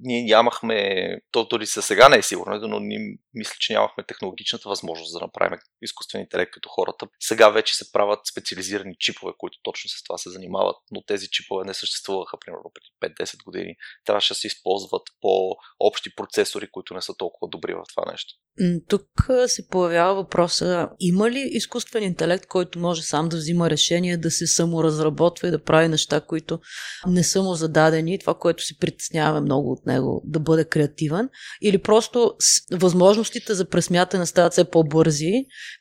ние 0.00 0.24
нямахме, 0.24 1.10
то 1.30 1.44
дори 1.44 1.66
за 1.66 1.82
сега 1.82 2.08
не 2.08 2.16
е 2.16 2.22
сигурно, 2.22 2.68
но 2.68 2.80
ние 2.80 3.18
мисля, 3.34 3.54
че 3.60 3.72
нямахме 3.72 4.04
технологичната 4.04 4.68
възможност 4.68 5.12
да 5.12 5.20
направим 5.20 5.58
изкуствен 5.82 6.20
интелект 6.20 6.52
като 6.52 6.68
хората. 6.68 7.06
Сега 7.20 7.48
вече 7.50 7.76
се 7.76 7.92
правят 7.92 8.20
специализирани 8.30 8.96
чипове, 8.98 9.32
които 9.38 9.58
точно 9.62 9.88
с 9.88 10.02
това 10.02 10.18
се 10.18 10.30
занимават, 10.30 10.76
но 10.90 11.02
тези 11.02 11.28
чипове 11.28 11.64
не 11.64 11.74
съществуваха 11.74 12.36
примерно 12.38 12.72
преди 12.74 13.14
5-10 13.14 13.44
години. 13.44 13.74
Трябваше 14.04 14.34
да 14.34 14.38
се 14.38 14.46
използват 14.46 15.02
по-общи 15.20 16.14
процесори, 16.16 16.70
които 16.70 16.94
не 16.94 17.02
са 17.02 17.14
толкова 17.18 17.48
добри 17.48 17.74
в 17.74 17.82
това 17.94 18.12
нещо. 18.12 18.34
Тук 18.88 19.06
се 19.46 19.68
появява 19.68 20.14
въпроса, 20.14 20.88
има 21.00 21.30
ли 21.30 21.48
изкуствен 21.52 22.02
интелект, 22.02 22.46
който 22.46 22.78
може 22.78 23.02
сам 23.02 23.28
да 23.28 23.36
взима 23.36 23.70
решение, 23.70 24.16
да 24.16 24.30
се 24.30 24.46
саморазработва 24.46 25.48
и 25.48 25.50
да 25.50 25.64
прави 25.64 25.88
неща, 25.88 26.20
които 26.20 26.60
не 27.06 27.24
са 27.24 27.42
му 27.42 27.54
зададени, 27.54 28.18
това, 28.18 28.34
което 28.34 28.64
си 28.64 28.78
притесняваме 28.78 29.40
много 29.40 29.72
от 29.72 29.86
него, 29.92 30.22
да 30.24 30.40
бъде 30.40 30.64
креативен, 30.64 31.28
или 31.62 31.78
просто 31.78 32.34
възможностите 32.72 33.54
за 33.54 33.64
пресмятане 33.64 34.26
стават 34.26 34.52
все 34.52 34.64
по-бързи 34.64 35.32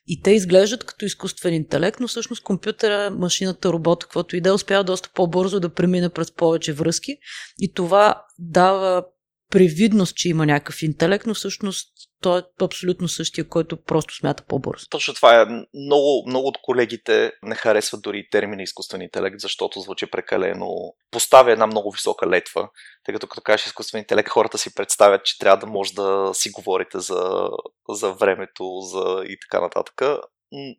и 0.07 0.21
те 0.21 0.31
изглеждат 0.31 0.83
като 0.83 1.05
изкуствен 1.05 1.53
интелект, 1.53 1.99
но 1.99 2.07
всъщност 2.07 2.43
компютъра, 2.43 3.11
машината, 3.11 3.73
робота, 3.73 4.05
каквото 4.05 4.35
и 4.35 4.41
да, 4.41 4.53
успява 4.53 4.83
доста 4.83 5.09
по-бързо 5.15 5.59
да 5.59 5.73
премине 5.73 6.09
през 6.09 6.31
повече 6.31 6.73
връзки. 6.73 7.17
И 7.59 7.73
това 7.73 8.23
дава 8.39 9.03
привидност, 9.49 10.15
че 10.15 10.29
има 10.29 10.45
някакъв 10.45 10.83
интелект, 10.83 11.25
но 11.25 11.33
всъщност 11.33 11.87
той 12.21 12.39
е 12.39 12.43
абсолютно 12.61 13.07
същия, 13.07 13.49
който 13.49 13.83
просто 13.83 14.15
смята 14.15 14.43
по-бързо. 14.47 14.85
Точно 14.89 15.13
това 15.13 15.41
е. 15.41 15.45
Много, 15.85 16.23
много 16.27 16.47
от 16.47 16.57
колегите 16.61 17.31
не 17.43 17.55
харесват 17.55 18.01
дори 18.01 18.27
термина 18.31 18.63
изкуствен 18.63 19.01
интелект, 19.01 19.39
защото 19.39 19.79
звучи 19.79 20.11
прекалено. 20.11 20.93
Поставя 21.11 21.51
една 21.51 21.67
много 21.67 21.91
висока 21.91 22.27
летва, 22.27 22.69
тъй 23.05 23.13
като 23.13 23.27
като 23.27 23.41
кажеш 23.41 23.65
изкуствен 23.65 23.99
интелект, 23.99 24.29
хората 24.29 24.57
си 24.57 24.75
представят, 24.75 25.25
че 25.25 25.38
трябва 25.38 25.57
да 25.57 25.71
може 25.71 25.93
да 25.93 26.31
си 26.33 26.49
говорите 26.49 26.99
за, 26.99 27.49
за 27.89 28.13
времето 28.13 28.79
за 28.79 29.23
и 29.25 29.38
така 29.39 29.61
нататък. 29.61 30.01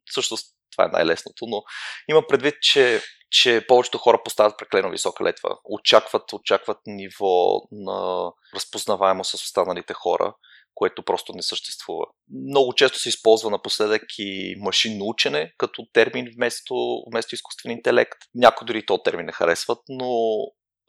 Всъщност 0.05 0.55
това 0.73 0.85
е 0.85 0.93
най-лесното, 0.93 1.47
но 1.47 1.63
има 2.09 2.27
предвид, 2.29 2.55
че 2.61 3.01
че 3.31 3.65
повечето 3.69 3.99
хора 3.99 4.21
поставят 4.25 4.59
преклено 4.59 4.91
висока 4.91 5.25
летва. 5.25 5.59
Очакват, 5.65 6.33
очакват 6.33 6.79
ниво 6.87 7.61
на 7.73 8.31
разпознаваемост 8.55 9.31
с 9.31 9.35
останалите 9.35 9.95
хора, 9.95 10.35
което 10.81 11.03
просто 11.03 11.33
не 11.33 11.43
съществува. 11.43 12.05
Много 12.51 12.75
често 12.75 12.99
се 12.99 13.09
използва 13.09 13.51
напоследък 13.51 14.03
и 14.19 14.55
машинно 14.59 15.05
учене 15.09 15.53
като 15.59 15.87
термин 15.93 16.29
вместо, 16.35 16.75
вместо 17.11 17.35
изкуствен 17.35 17.73
интелект. 17.73 18.19
Някои 18.35 18.67
дори 18.67 18.87
то 18.87 19.03
термин 19.03 19.27
не 19.27 19.33
харесват, 19.33 19.79
но 19.89 20.11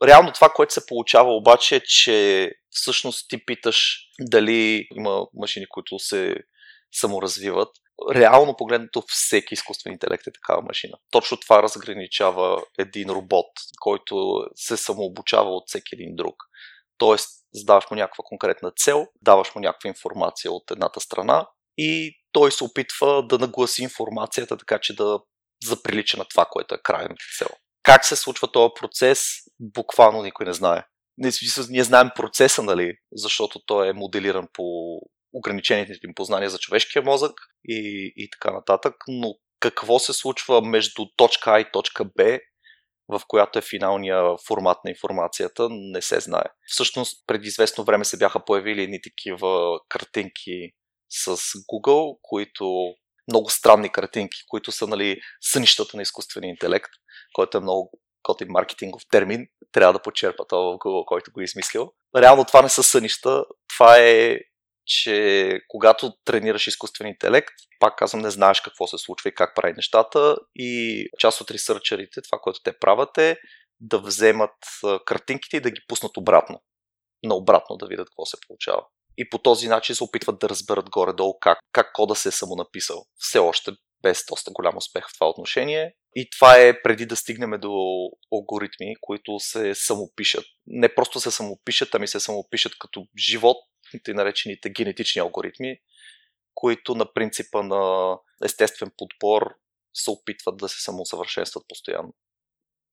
реално 0.04 0.32
това, 0.32 0.48
което 0.48 0.74
се 0.74 0.86
получава 0.86 1.36
обаче 1.36 1.76
е, 1.76 1.80
че 1.80 2.50
всъщност 2.70 3.28
ти 3.28 3.44
питаш 3.44 3.98
дали 4.20 4.86
има 4.96 5.26
машини, 5.34 5.66
които 5.68 5.98
се 5.98 6.34
саморазвиват 6.92 7.68
реално 8.14 8.56
погледнато 8.56 9.02
всеки 9.08 9.54
изкуствен 9.54 9.92
интелект 9.92 10.26
е 10.26 10.32
такава 10.32 10.62
машина. 10.62 10.98
Точно 11.10 11.36
това 11.36 11.62
разграничава 11.62 12.62
един 12.78 13.10
робот, 13.10 13.50
който 13.80 14.44
се 14.54 14.76
самообучава 14.76 15.50
от 15.50 15.64
всеки 15.66 15.94
един 15.94 16.16
друг. 16.16 16.34
Тоест, 16.98 17.41
задаваш 17.54 17.90
му 17.90 17.96
някаква 17.96 18.24
конкретна 18.24 18.72
цел, 18.76 19.06
даваш 19.22 19.54
му 19.54 19.60
някаква 19.60 19.88
информация 19.88 20.52
от 20.52 20.70
едната 20.70 21.00
страна 21.00 21.46
и 21.78 22.18
той 22.32 22.52
се 22.52 22.64
опитва 22.64 23.26
да 23.26 23.38
нагласи 23.38 23.82
информацията 23.82 24.56
така, 24.56 24.78
че 24.78 24.96
да 24.96 25.20
заприлича 25.64 26.16
на 26.16 26.24
това, 26.24 26.44
което 26.50 26.74
е 26.74 26.82
крайната 26.82 27.24
цел. 27.38 27.48
Как 27.82 28.04
се 28.04 28.16
случва 28.16 28.52
този 28.52 28.72
процес, 28.80 29.22
буквално 29.60 30.22
никой 30.22 30.46
не 30.46 30.52
знае. 30.52 30.84
Ние, 31.68 31.84
знаем 31.84 32.10
процеса, 32.16 32.62
нали, 32.62 32.92
защото 33.12 33.60
той 33.66 33.88
е 33.88 33.92
моделиран 33.92 34.48
по 34.52 34.62
ограничените 35.32 35.92
им 35.92 36.14
познания 36.14 36.50
за 36.50 36.58
човешкия 36.58 37.02
мозък 37.02 37.32
и, 37.64 38.12
и 38.16 38.28
така 38.30 38.54
нататък, 38.54 38.94
но 39.08 39.34
какво 39.60 39.98
се 39.98 40.12
случва 40.12 40.62
между 40.62 41.06
точка 41.16 41.50
А 41.50 41.60
и 41.60 41.70
точка 41.72 42.04
Б, 42.04 42.38
в 43.18 43.22
която 43.28 43.58
е 43.58 43.62
финалния 43.62 44.22
формат 44.48 44.78
на 44.84 44.90
информацията, 44.90 45.68
не 45.70 46.02
се 46.02 46.20
знае. 46.20 46.44
Всъщност, 46.66 47.26
преди 47.26 47.48
известно 47.48 47.84
време 47.84 48.04
се 48.04 48.16
бяха 48.16 48.44
появили 48.44 48.82
едни 48.82 49.00
такива 49.02 49.80
картинки 49.88 50.70
с 51.10 51.36
Google, 51.36 52.18
които 52.22 52.94
много 53.28 53.50
странни 53.50 53.92
картинки, 53.92 54.38
които 54.48 54.72
са 54.72 54.86
нали, 54.86 55.20
сънищата 55.40 55.96
на 55.96 56.02
изкуствения 56.02 56.50
интелект, 56.50 56.90
който 57.32 57.58
е 57.58 57.60
много 57.60 57.90
котин 58.22 58.48
маркетингов 58.50 59.02
термин, 59.10 59.46
трябва 59.72 59.92
да 59.92 60.02
почерпа 60.02 60.44
това 60.48 60.62
в 60.62 60.78
Google, 60.78 61.04
който 61.04 61.32
го 61.32 61.40
е 61.40 61.44
измислил. 61.44 61.92
Реално 62.16 62.44
това 62.44 62.62
не 62.62 62.68
са 62.68 62.82
сънища, 62.82 63.44
това 63.76 63.98
е 63.98 64.38
че 64.86 65.60
когато 65.68 66.12
тренираш 66.24 66.66
изкуствен 66.66 67.08
интелект, 67.08 67.54
пак 67.78 67.96
казвам, 67.96 68.22
не 68.22 68.30
знаеш 68.30 68.60
какво 68.60 68.86
се 68.86 68.98
случва 68.98 69.28
и 69.28 69.34
как 69.34 69.54
прави 69.56 69.74
нещата 69.76 70.36
и 70.54 71.04
част 71.18 71.40
от 71.40 71.50
ресърчерите, 71.50 72.22
това, 72.22 72.38
което 72.42 72.60
те 72.64 72.78
правят 72.78 73.18
е 73.18 73.36
да 73.80 73.98
вземат 73.98 74.54
картинките 75.06 75.56
и 75.56 75.60
да 75.60 75.70
ги 75.70 75.80
пуснат 75.88 76.16
обратно. 76.16 76.62
Наобратно 77.24 77.76
да 77.76 77.86
видят 77.86 78.08
какво 78.08 78.26
се 78.26 78.36
получава. 78.46 78.82
И 79.18 79.30
по 79.30 79.38
този 79.38 79.68
начин 79.68 79.94
се 79.94 80.04
опитват 80.04 80.38
да 80.38 80.48
разберат 80.48 80.90
горе-долу 80.90 81.38
как, 81.40 81.58
как 81.72 81.92
кода 81.92 82.14
се 82.14 82.28
е 82.28 82.32
самонаписал. 82.32 83.04
Все 83.16 83.38
още 83.38 83.70
без 84.02 84.24
доста 84.28 84.50
голям 84.50 84.76
успех 84.76 85.04
в 85.08 85.14
това 85.14 85.28
отношение. 85.28 85.94
И 86.14 86.28
това 86.30 86.60
е 86.60 86.82
преди 86.82 87.06
да 87.06 87.16
стигнем 87.16 87.50
до 87.60 87.70
алгоритми, 88.32 88.94
които 89.00 89.38
се 89.38 89.74
самопишат. 89.74 90.44
Не 90.66 90.94
просто 90.94 91.20
се 91.20 91.30
самопишат, 91.30 91.94
ами 91.94 92.08
се 92.08 92.20
самопишат 92.20 92.72
като 92.80 93.06
живот, 93.18 93.56
тъй 94.00 94.14
наречените 94.14 94.70
генетични 94.70 95.20
алгоритми, 95.20 95.76
които 96.54 96.94
на 96.94 97.12
принципа 97.12 97.62
на 97.62 98.16
естествен 98.44 98.90
подбор 98.96 99.54
се 99.94 100.10
опитват 100.10 100.56
да 100.56 100.68
се 100.68 100.82
самосъвършенстват 100.82 101.64
постоянно. 101.68 102.14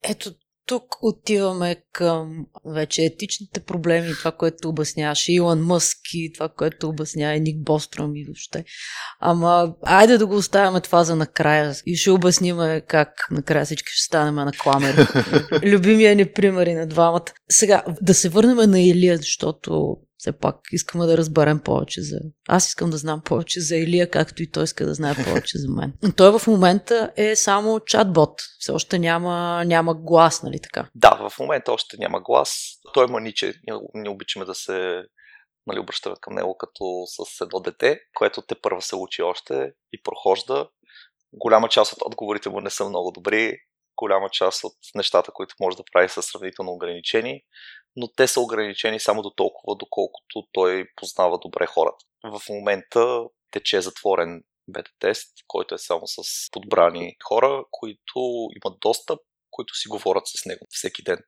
Ето 0.04 0.34
тук 0.70 0.96
отиваме 1.02 1.76
към 1.94 2.46
вече 2.66 3.02
етичните 3.02 3.60
проблеми, 3.60 4.14
това, 4.20 4.32
което 4.32 4.70
обясняваше 4.70 5.34
Илон 5.34 5.62
Мъск 5.62 5.98
и 6.14 6.34
това, 6.34 6.50
което 6.50 6.90
обяснява 6.90 7.40
Ник 7.40 7.64
Бостром 7.64 8.16
и 8.16 8.26
въобще. 8.26 8.66
Ама, 9.20 9.76
айде 9.84 10.18
да 10.18 10.28
го 10.28 10.36
оставяме 10.36 10.82
това 10.82 11.04
за 11.04 11.16
накрая 11.16 11.76
и 11.86 11.96
ще 11.96 12.12
обясниме 12.12 12.82
как 12.88 13.28
накрая 13.32 13.66
всички 13.66 13.90
ще 13.92 14.06
станем 14.06 14.36
на 14.36 14.52
кламер. 14.52 15.08
Любимия 15.64 16.16
ни 16.16 16.32
примери 16.32 16.74
на 16.74 16.88
двамата. 16.88 17.26
Сега, 17.52 17.84
да 18.02 18.14
се 18.14 18.30
върнем 18.30 18.72
на 18.72 18.82
Илия, 18.82 19.18
защото 19.18 19.98
все 20.20 20.40
пак 20.40 20.56
искаме 20.72 21.06
да 21.06 21.18
разберем 21.18 21.60
повече 21.60 22.02
за... 22.02 22.20
Аз 22.48 22.68
искам 22.68 22.90
да 22.90 22.98
знам 22.98 23.22
повече 23.26 23.60
за 23.60 23.76
Илия, 23.76 24.10
както 24.10 24.44
и 24.44 24.52
той 24.52 24.64
иска 24.64 24.86
да 24.86 24.94
знае 24.94 25.16
повече 25.26 25.58
за 25.58 25.70
мен. 25.70 25.94
Той 26.18 26.40
в 26.40 26.48
момента 26.48 27.12
е 27.18 27.36
само 27.36 27.80
чатбот. 27.80 28.42
Все 28.60 28.72
още 28.72 29.00
няма, 29.00 29.64
няма 29.66 29.96
глас, 29.96 30.44
нали 30.44 30.60
така? 30.62 30.90
Да, 30.96 31.30
в 31.30 31.40
момента 31.40 31.72
още 31.72 31.98
няма 32.00 32.22
глас. 32.22 32.58
Той 32.94 33.06
е 33.06 33.12
маниче. 33.12 33.46
Ние, 33.46 33.80
ние 33.94 34.10
обичаме 34.10 34.46
да 34.46 34.56
се 34.56 35.04
нали, 35.68 35.80
обръщаме 35.80 36.16
към 36.22 36.36
него 36.36 36.58
като 36.58 37.04
с 37.06 37.42
едно 37.42 37.60
дете, 37.60 38.00
което 38.14 38.42
те 38.42 38.56
първа 38.62 38.82
се 38.82 38.96
учи 38.96 39.22
още 39.22 39.72
и 39.94 40.02
прохожда. 40.04 40.70
Голяма 41.34 41.70
част 41.70 41.94
от 41.94 42.02
отговорите 42.06 42.50
му 42.50 42.62
не 42.62 42.70
са 42.70 42.90
много 42.90 43.12
добри. 43.12 43.58
Голяма 43.96 44.30
част 44.30 44.64
от 44.64 44.74
нещата, 44.96 45.32
които 45.32 45.56
може 45.60 45.78
да 45.78 45.84
прави 45.94 46.10
са 46.10 46.22
сравнително 46.22 46.72
ограничени 46.72 47.42
но 47.96 48.08
те 48.08 48.28
са 48.28 48.42
ограничени 48.42 49.00
само 49.00 49.22
до 49.22 49.30
толкова, 49.30 49.76
доколкото 49.76 50.48
той 50.52 50.90
познава 50.96 51.40
добре 51.40 51.66
хората. 51.66 52.06
В 52.24 52.42
момента 52.50 53.24
тече 53.52 53.82
затворен 53.82 54.44
бета-тест, 54.68 55.34
който 55.48 55.76
е 55.76 55.78
само 55.78 56.02
с 56.08 56.22
подбрани 56.52 57.16
хора, 57.28 57.64
които 57.72 58.50
имат 58.66 58.80
достъп, 58.80 59.20
които 59.52 59.76
си 59.76 59.88
говорят 59.88 60.24
с 60.28 60.46
него 60.46 60.66
всеки 60.70 61.04
ден, 61.04 61.20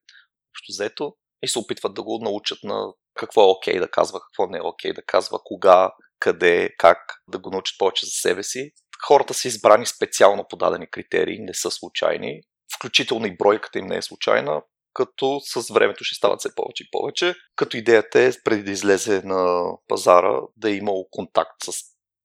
общо 0.51 0.71
взето, 0.71 1.13
и 1.43 1.47
се 1.47 1.59
опитват 1.59 1.93
да 1.93 2.03
го 2.03 2.19
научат 2.23 2.59
на 2.63 2.93
какво 3.13 3.41
е 3.41 3.47
окей 3.47 3.73
okay 3.73 3.79
да 3.79 3.91
казва, 3.91 4.19
какво 4.19 4.47
не 4.47 4.57
е 4.57 4.61
окей 4.61 4.91
okay 4.91 4.95
да 4.95 5.01
казва, 5.01 5.39
кога, 5.43 5.91
къде, 6.19 6.69
как, 6.77 6.97
да 7.27 7.39
го 7.39 7.49
научат 7.49 7.77
повече 7.77 8.05
за 8.05 8.11
себе 8.11 8.43
си. 8.43 8.71
Хората 9.07 9.33
са 9.33 9.47
избрани 9.47 9.85
специално 9.85 10.45
по 10.49 10.55
дадени 10.55 10.87
критерии, 10.87 11.39
не 11.39 11.53
са 11.53 11.71
случайни, 11.71 12.41
включително 12.75 13.25
и 13.25 13.37
бройката 13.37 13.79
им 13.79 13.85
не 13.85 13.97
е 13.97 14.01
случайна 14.01 14.61
като 14.93 15.39
с 15.39 15.73
времето 15.73 16.03
ще 16.03 16.15
стават 16.15 16.39
все 16.39 16.55
повече 16.55 16.83
и 16.83 16.91
повече. 16.91 17.35
Като 17.55 17.77
идеята 17.77 18.19
е, 18.19 18.31
преди 18.43 18.63
да 18.63 18.71
излезе 18.71 19.21
на 19.21 19.63
пазара, 19.87 20.39
да 20.57 20.69
е 20.69 20.75
имал 20.75 21.07
контакт 21.11 21.63
с 21.63 21.71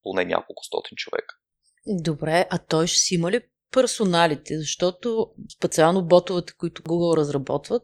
поне 0.02 0.25
няколко 0.25 0.64
стотин 0.64 0.96
човека. 0.96 1.35
Добре, 1.87 2.46
а 2.50 2.58
той 2.58 2.87
ще 2.87 2.99
си 2.99 3.14
има 3.14 3.30
ли 3.30 3.40
персоналите, 3.73 4.58
защото 4.58 5.30
специално 5.56 6.06
ботовете, 6.06 6.52
които 6.58 6.82
Google 6.82 7.16
разработват, 7.16 7.82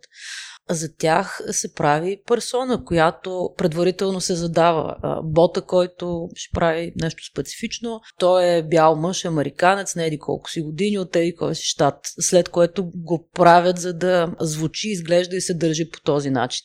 за 0.71 0.97
тях 0.97 1.40
се 1.50 1.75
прави 1.75 2.21
персона, 2.26 2.85
която 2.85 3.50
предварително 3.57 4.21
се 4.21 4.35
задава. 4.35 4.97
Бота, 5.25 5.62
който 5.62 6.28
ще 6.35 6.54
прави 6.54 6.92
нещо 6.97 7.25
специфично, 7.33 8.00
той 8.19 8.45
е 8.45 8.62
бял 8.62 8.97
мъж, 8.97 9.25
американец, 9.25 9.95
не 9.95 10.07
еди 10.07 10.19
колко 10.19 10.50
си 10.50 10.61
години, 10.61 10.99
от 10.99 11.16
еди 11.16 11.35
кой 11.35 11.54
си 11.54 11.64
щат, 11.64 11.97
след 12.21 12.49
което 12.49 12.90
го 12.95 13.28
правят, 13.35 13.78
за 13.78 13.92
да 13.92 14.35
звучи, 14.40 14.88
изглежда 14.88 15.37
и 15.37 15.40
се 15.40 15.54
държи 15.54 15.90
по 15.90 16.00
този 16.00 16.31
начин. 16.31 16.64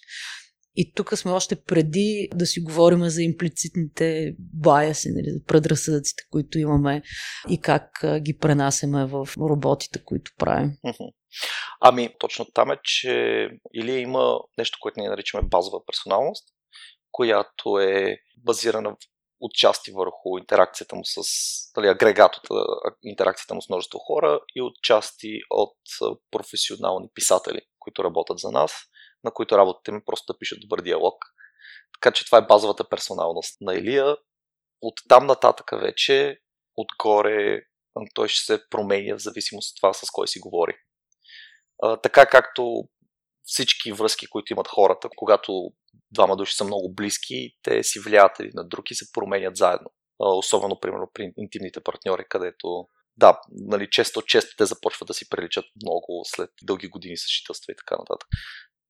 И 0.79 0.93
тук 0.93 1.17
сме 1.17 1.31
още 1.31 1.63
преди 1.63 2.29
да 2.33 2.45
си 2.45 2.61
говорим 2.61 3.09
за 3.09 3.23
имплицитните 3.23 4.35
баяси, 4.39 5.09
нали, 5.11 5.31
за 5.31 5.43
предразсъдъците, 5.47 6.23
които 6.31 6.59
имаме 6.59 7.01
и 7.49 7.61
как 7.61 8.05
ги 8.19 8.37
пренасяме 8.37 9.05
в 9.05 9.27
роботите, 9.37 10.03
които 10.05 10.31
правим. 10.37 10.71
Ами, 11.81 12.09
точно 12.19 12.45
там 12.53 12.71
е, 12.71 12.77
че 12.83 13.47
или 13.73 13.91
има 13.91 14.39
нещо, 14.57 14.77
което 14.81 14.99
ние 14.99 15.09
наричаме 15.09 15.47
базова 15.47 15.85
персоналност, 15.85 16.47
която 17.11 17.79
е 17.79 18.17
базирана 18.37 18.95
отчасти 19.39 19.91
върху 19.91 20.37
интеракцията 20.39 20.95
му 20.95 21.01
с 21.05 21.21
дали, 21.75 21.87
агрегатата, 21.87 22.53
интеракцията 23.03 23.55
му 23.55 23.61
с 23.61 23.69
множество 23.69 23.99
хора 23.99 24.39
и 24.55 24.61
отчасти 24.61 25.39
от 25.49 25.77
професионални 26.31 27.07
писатели, 27.13 27.61
които 27.79 28.03
работят 28.03 28.39
за 28.39 28.51
нас 28.51 28.71
на 29.27 29.31
които 29.31 29.57
работата 29.57 29.91
ми 29.91 30.01
просто 30.05 30.33
да 30.33 30.39
пишат 30.39 30.59
добър 30.61 30.81
диалог. 30.81 31.25
Така 31.93 32.13
че 32.13 32.25
това 32.25 32.37
е 32.37 32.47
базовата 32.47 32.89
персоналност 32.89 33.61
на 33.61 33.75
Илия. 33.75 34.17
От 34.81 34.93
там 35.09 35.25
нататък 35.25 35.71
вече, 35.81 36.39
отгоре, 36.75 37.61
той 38.13 38.27
ще 38.27 38.45
се 38.45 38.69
променя 38.69 39.15
в 39.17 39.21
зависимост 39.21 39.71
от 39.71 39.75
това 39.81 39.93
с 39.93 40.11
кой 40.11 40.27
си 40.27 40.39
говори. 40.39 40.75
А, 41.83 41.97
така 41.97 42.25
както 42.25 42.83
всички 43.43 43.91
връзки, 43.91 44.27
които 44.27 44.53
имат 44.53 44.67
хората, 44.67 45.09
когато 45.15 45.71
двама 46.11 46.35
души 46.35 46.55
са 46.55 46.63
много 46.63 46.93
близки, 46.93 47.55
те 47.61 47.83
си 47.83 47.99
влияят 47.99 48.39
един 48.39 48.51
на 48.55 48.67
друг 48.67 48.91
и 48.91 48.95
се 48.95 49.11
променят 49.11 49.57
заедно. 49.57 49.89
А, 50.21 50.29
особено, 50.29 50.79
примерно, 50.79 51.11
при 51.13 51.33
интимните 51.37 51.83
партньори, 51.83 52.25
където 52.29 52.87
да, 53.17 53.41
нали, 53.51 53.87
често, 53.91 54.21
често 54.21 54.55
те 54.57 54.65
започват 54.65 55.07
да 55.07 55.13
си 55.13 55.29
приличат 55.29 55.65
много 55.83 56.21
след 56.25 56.49
дълги 56.63 56.87
години 56.87 57.17
съжителства 57.17 57.71
и 57.71 57.75
така 57.75 57.95
нататък 57.95 58.29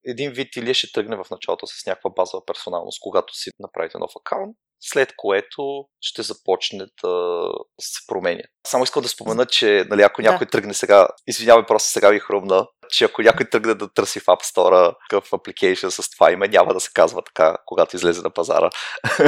един 0.07 0.31
вид 0.31 0.55
или 0.55 0.73
ще 0.73 0.91
тръгне 0.91 1.15
в 1.15 1.25
началото 1.31 1.67
с 1.67 1.85
някаква 1.85 2.09
базова 2.09 2.45
персоналност, 2.45 2.99
когато 3.01 3.33
си 3.33 3.49
направите 3.59 3.97
нов 3.97 4.11
акаунт, 4.19 4.55
след 4.79 5.13
което 5.17 5.85
ще 6.01 6.21
започне 6.21 6.85
да 7.03 7.43
се 7.81 7.99
променя. 8.07 8.43
Само 8.67 8.83
искам 8.83 9.03
да 9.03 9.09
спомена, 9.09 9.45
че 9.45 9.85
нали, 9.89 10.01
ако 10.01 10.21
някой 10.21 10.45
да. 10.45 10.51
тръгне 10.51 10.73
сега, 10.73 11.07
извинявай, 11.27 11.65
просто 11.65 11.89
сега 11.89 12.09
ви 12.09 12.19
хрумна, 12.19 12.67
че 12.89 13.05
ако 13.05 13.21
някой 13.21 13.49
тръгне 13.49 13.73
да 13.73 13.93
търси 13.93 14.19
в 14.19 14.25
App 14.25 14.55
Store 14.55 14.95
какъв 15.09 15.29
application 15.31 15.89
с 15.89 16.09
това 16.09 16.31
име, 16.31 16.47
няма 16.47 16.73
да 16.73 16.79
се 16.79 16.89
казва 16.93 17.21
така, 17.21 17.57
когато 17.65 17.95
излезе 17.95 18.21
на 18.21 18.29
пазара. 18.29 18.69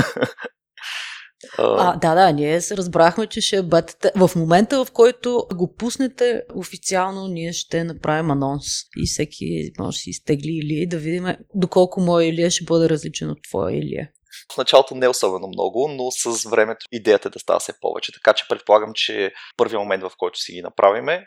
А, 1.57 1.95
да, 1.97 2.15
да, 2.15 2.31
ние 2.31 2.61
се 2.61 2.77
разбрахме, 2.77 3.27
че 3.27 3.41
ще 3.41 3.63
бъдете. 3.63 4.11
В 4.15 4.31
момента, 4.35 4.85
в 4.85 4.91
който 4.91 5.47
го 5.53 5.73
пуснете 5.75 6.43
официално, 6.55 7.27
ние 7.27 7.53
ще 7.53 7.83
направим 7.83 8.31
анонс 8.31 8.65
и 8.97 9.07
всеки 9.07 9.71
може 9.79 9.95
да 9.95 9.99
си 9.99 10.09
изтегли 10.09 10.59
или 10.63 10.87
да 10.87 10.97
видим 10.97 11.25
доколко 11.55 12.01
моя 12.01 12.27
Илия 12.27 12.51
ще 12.51 12.65
бъде 12.65 12.89
различен 12.89 13.29
от 13.29 13.37
твоя 13.49 13.77
Илия. 13.77 14.09
В 14.53 14.57
началото 14.57 14.95
не 14.95 15.07
особено 15.07 15.47
много, 15.47 15.87
но 15.87 16.11
с 16.11 16.49
времето 16.49 16.85
идеята 16.91 17.27
е 17.27 17.31
да 17.31 17.39
става 17.39 17.59
все 17.59 17.73
повече. 17.81 18.11
Така 18.13 18.33
че 18.33 18.47
предполагам, 18.49 18.91
че 18.95 19.33
първият 19.57 19.79
момент, 19.79 20.03
в 20.03 20.11
който 20.17 20.39
си 20.39 20.53
ги 20.53 20.61
направиме, 20.61 21.25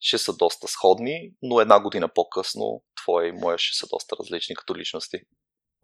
ще 0.00 0.18
са 0.18 0.36
доста 0.36 0.68
сходни, 0.68 1.30
но 1.42 1.60
една 1.60 1.82
година 1.82 2.08
по-късно 2.14 2.82
твоя 3.02 3.28
и 3.28 3.32
моя 3.32 3.58
ще 3.58 3.78
са 3.78 3.86
доста 3.90 4.16
различни 4.20 4.54
като 4.54 4.76
личности 4.76 5.18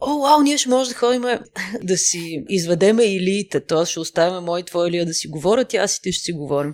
о, 0.00 0.18
вау, 0.20 0.42
ние 0.42 0.58
ще 0.58 0.68
може 0.68 0.90
да 0.90 0.96
ходим 0.96 1.22
да 1.82 1.98
си 1.98 2.44
изведеме 2.48 3.04
илиите, 3.04 3.66
т.е. 3.66 3.86
ще 3.86 4.00
оставяме 4.00 4.40
мой 4.40 4.60
и 4.60 4.64
твой 4.64 4.88
Илия 4.88 5.06
да 5.06 5.14
си 5.14 5.28
говорят 5.28 5.72
и 5.72 5.76
аз 5.76 5.96
и 5.96 6.02
ти 6.02 6.12
ще 6.12 6.24
си 6.24 6.32
говорим. 6.32 6.72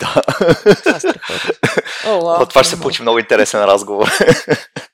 Да. 0.00 0.22
Това 0.84 0.96
е 0.96 2.08
О, 2.08 2.24
вау, 2.24 2.46
това 2.46 2.64
ще 2.64 2.74
се 2.74 2.80
получи 2.80 3.02
много 3.02 3.18
интересен 3.18 3.64
разговор. 3.64 4.08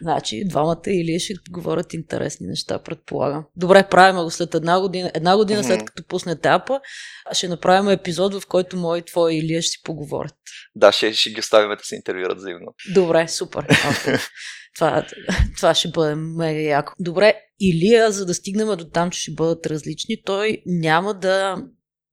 Значи, 0.00 0.44
двамата 0.48 0.82
или 0.86 1.20
ще 1.20 1.34
говорят 1.50 1.92
интересни 1.92 2.46
неща, 2.46 2.78
предполагам. 2.78 3.44
Добре, 3.56 3.88
правим 3.88 4.22
го 4.24 4.30
след 4.30 4.54
една 4.54 4.80
година. 4.80 5.10
Една 5.14 5.36
година 5.36 5.62
mm-hmm. 5.62 5.66
след 5.66 5.84
като 5.84 6.04
пуснете 6.08 6.48
апа, 6.48 6.80
ще 7.32 7.48
направим 7.48 7.90
епизод, 7.90 8.34
в 8.34 8.46
който 8.46 8.76
мой 8.76 8.98
и 8.98 9.02
твой 9.02 9.34
Илия 9.34 9.62
ще 9.62 9.70
си 9.70 9.82
поговорят. 9.84 10.34
Да, 10.74 10.92
ще, 10.92 11.12
ще 11.12 11.30
ги 11.30 11.40
оставим 11.40 11.70
да 11.70 11.84
се 11.84 11.96
интервюрат 11.96 12.38
взаимно. 12.38 12.74
Добре, 12.94 13.28
супер. 13.28 13.66
Okay. 13.66 14.20
това, 14.74 15.06
това 15.56 15.74
ще 15.74 15.88
бъде 15.88 16.14
мега 16.14 16.60
яко. 16.60 16.92
Добре, 16.98 17.34
Илия, 17.60 18.12
за 18.12 18.26
да 18.26 18.34
стигнем 18.34 18.76
до 18.76 18.84
там, 18.84 19.10
че 19.10 19.20
ще 19.20 19.32
бъдат 19.32 19.66
различни, 19.66 20.22
той 20.24 20.62
няма 20.66 21.14
да 21.14 21.56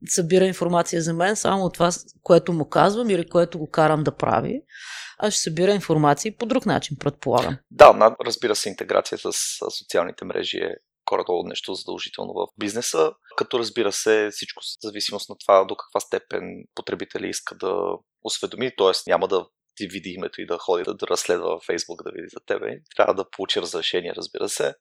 събира 0.10 0.46
информация 0.46 1.02
за 1.02 1.13
мен 1.13 1.36
само 1.36 1.63
от 1.63 1.74
това, 1.74 1.89
което 2.24 2.54
му 2.54 2.70
казвам 2.70 3.10
или 3.10 3.30
което 3.30 3.60
го 3.60 3.70
карам 3.70 4.04
да 4.04 4.15
прави, 4.15 4.62
а 5.19 5.32
ще 5.32 5.41
събира 5.41 5.71
информация 5.71 6.38
по 6.38 6.45
друг 6.45 6.65
начин, 6.65 6.97
предполагам. 6.99 7.58
Да, 7.71 8.15
разбира 8.25 8.56
се, 8.56 8.69
интеграцията 8.69 9.34
с 9.34 9.39
социалните 9.78 10.25
мрежи 10.25 10.58
е 10.58 10.75
горе-долу 11.06 11.43
нещо 11.47 11.73
задължително 11.73 12.34
в 12.34 12.47
бизнеса, 12.60 13.12
като 13.38 13.60
разбира 13.60 13.91
се 13.91 14.30
всичко 14.32 14.63
в 14.63 14.88
зависимост 14.88 15.30
на 15.30 15.36
това 15.45 15.65
до 15.65 15.75
каква 15.75 15.99
степен 15.99 16.43
потребители 16.75 17.30
иска 17.30 17.56
да 17.56 17.97
осведоми, 18.23 18.71
т.е. 18.78 19.10
няма 19.10 19.28
да 19.28 19.45
ти 19.75 19.88
види 19.88 20.10
името 20.10 20.41
и 20.41 20.45
да 20.45 20.58
ходи 20.58 20.84
да, 20.84 20.93
да 20.93 21.08
разследва 21.08 21.47
във 21.47 21.63
Facebook 21.63 22.04
да 22.04 22.12
види 22.12 22.28
за 22.34 22.39
тебе. 22.45 22.80
Трябва 22.95 23.13
да 23.13 23.30
получи 23.30 23.62
разрешение, 23.62 24.13
разбира 24.17 24.49
се. 24.49 24.73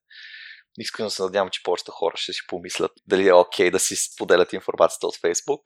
Искрено 0.79 1.11
се 1.11 1.23
надявам, 1.23 1.51
че 1.51 1.63
повечето 1.63 1.93
хора 1.93 2.17
ще 2.17 2.33
си 2.33 2.41
помислят 2.49 2.93
дали 3.07 3.29
е 3.29 3.33
окей 3.33 3.69
okay 3.69 3.71
да 3.71 3.79
си 3.81 3.97
споделят 3.97 4.53
информацията 4.53 5.07
от 5.07 5.17
Facebook 5.17 5.63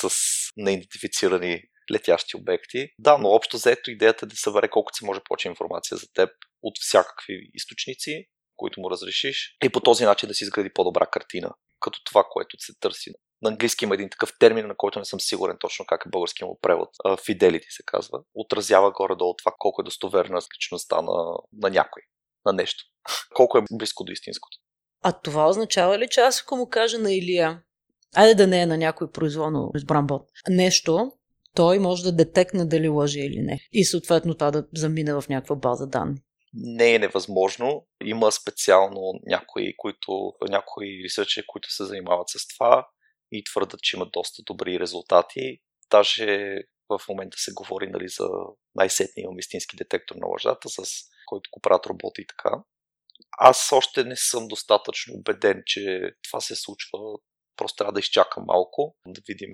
с 0.00 0.10
неидентифицирани 0.56 1.62
летящи 1.90 2.36
обекти. 2.36 2.88
Да, 2.98 3.18
но 3.18 3.28
общо 3.28 3.56
заето 3.56 3.90
идеята 3.90 4.26
е 4.26 4.28
да 4.28 4.36
събере 4.36 4.68
колкото 4.68 4.98
се 4.98 5.04
може 5.04 5.20
повече 5.24 5.48
информация 5.48 5.96
за 5.96 6.06
теб 6.14 6.30
от 6.62 6.74
всякакви 6.80 7.50
източници, 7.54 8.24
които 8.56 8.80
му 8.80 8.90
разрешиш 8.90 9.56
и 9.64 9.68
по 9.68 9.80
този 9.80 10.04
начин 10.04 10.28
да 10.28 10.34
си 10.34 10.44
изгради 10.44 10.70
по-добра 10.74 11.06
картина, 11.06 11.54
като 11.80 12.04
това, 12.04 12.24
което 12.30 12.56
се 12.60 12.72
търси. 12.80 13.10
На 13.42 13.50
английски 13.50 13.84
има 13.84 13.94
един 13.94 14.10
такъв 14.10 14.32
термин, 14.38 14.66
на 14.66 14.76
който 14.76 14.98
не 14.98 15.04
съм 15.04 15.20
сигурен 15.20 15.56
точно 15.60 15.86
как 15.86 16.02
е 16.06 16.10
български 16.10 16.44
му 16.44 16.58
превод. 16.62 16.88
Fidelity 17.04 17.66
се 17.68 17.82
казва. 17.86 18.18
Отразява 18.34 18.92
горе-долу 18.92 19.34
това 19.36 19.52
колко 19.58 19.82
е 19.82 19.84
достоверна 19.84 20.40
личността 20.56 21.02
на, 21.02 21.34
на 21.52 21.70
някой, 21.70 22.02
на 22.46 22.52
нещо. 22.52 22.84
колко 23.34 23.58
е 23.58 23.62
близко 23.72 24.04
до 24.04 24.12
истинското. 24.12 24.58
А 25.02 25.12
това 25.12 25.48
означава 25.48 25.98
ли, 25.98 26.08
че 26.10 26.20
аз 26.20 26.42
ако 26.42 26.56
му 26.56 26.68
кажа 26.68 26.98
на 26.98 27.12
Илия, 27.12 27.62
айде 28.14 28.34
да 28.34 28.46
не 28.46 28.62
е 28.62 28.66
на 28.66 28.78
някой 28.78 29.12
произволно 29.12 29.70
избран 29.76 30.06
бот, 30.06 30.22
нещо, 30.48 31.12
той 31.54 31.78
може 31.78 32.02
да 32.02 32.12
детекне 32.12 32.64
дали 32.64 32.88
лъже 32.88 33.20
или 33.20 33.40
не. 33.42 33.60
И 33.72 33.84
съответно 33.84 34.34
това 34.34 34.50
да 34.50 34.66
замине 34.74 35.14
в 35.14 35.24
някаква 35.28 35.56
база 35.56 35.86
данни. 35.86 36.16
Не 36.54 36.94
е 36.94 36.98
невъзможно. 36.98 37.86
Има 38.04 38.32
специално 38.32 39.12
някои, 39.26 39.74
които, 39.76 40.32
някои 40.48 41.00
ресърчери, 41.04 41.44
които 41.46 41.72
се 41.72 41.84
занимават 41.84 42.28
с 42.28 42.48
това 42.48 42.88
и 43.32 43.44
твърдат, 43.44 43.80
че 43.80 43.96
имат 43.96 44.12
доста 44.12 44.42
добри 44.46 44.80
резултати. 44.80 45.58
Даже 45.90 46.58
в 46.88 47.00
момента 47.08 47.36
се 47.38 47.52
говори 47.52 47.86
нали, 47.86 48.08
за 48.08 48.28
най-сетния 48.74 49.24
имам 49.24 49.38
истински 49.38 49.76
детектор 49.76 50.14
на 50.14 50.26
лъжата, 50.26 50.68
с 50.68 50.82
който 51.26 51.50
го 51.52 51.60
правят 51.60 51.86
роботи 51.86 52.20
и 52.20 52.26
така. 52.26 52.50
Аз 53.38 53.72
още 53.72 54.04
не 54.04 54.16
съм 54.16 54.48
достатъчно 54.48 55.14
убеден, 55.14 55.62
че 55.66 56.00
това 56.24 56.40
се 56.40 56.56
случва. 56.56 56.98
Просто 57.56 57.76
трябва 57.76 57.92
да 57.92 58.00
изчакам 58.00 58.44
малко, 58.46 58.96
да 59.06 59.20
видим 59.28 59.50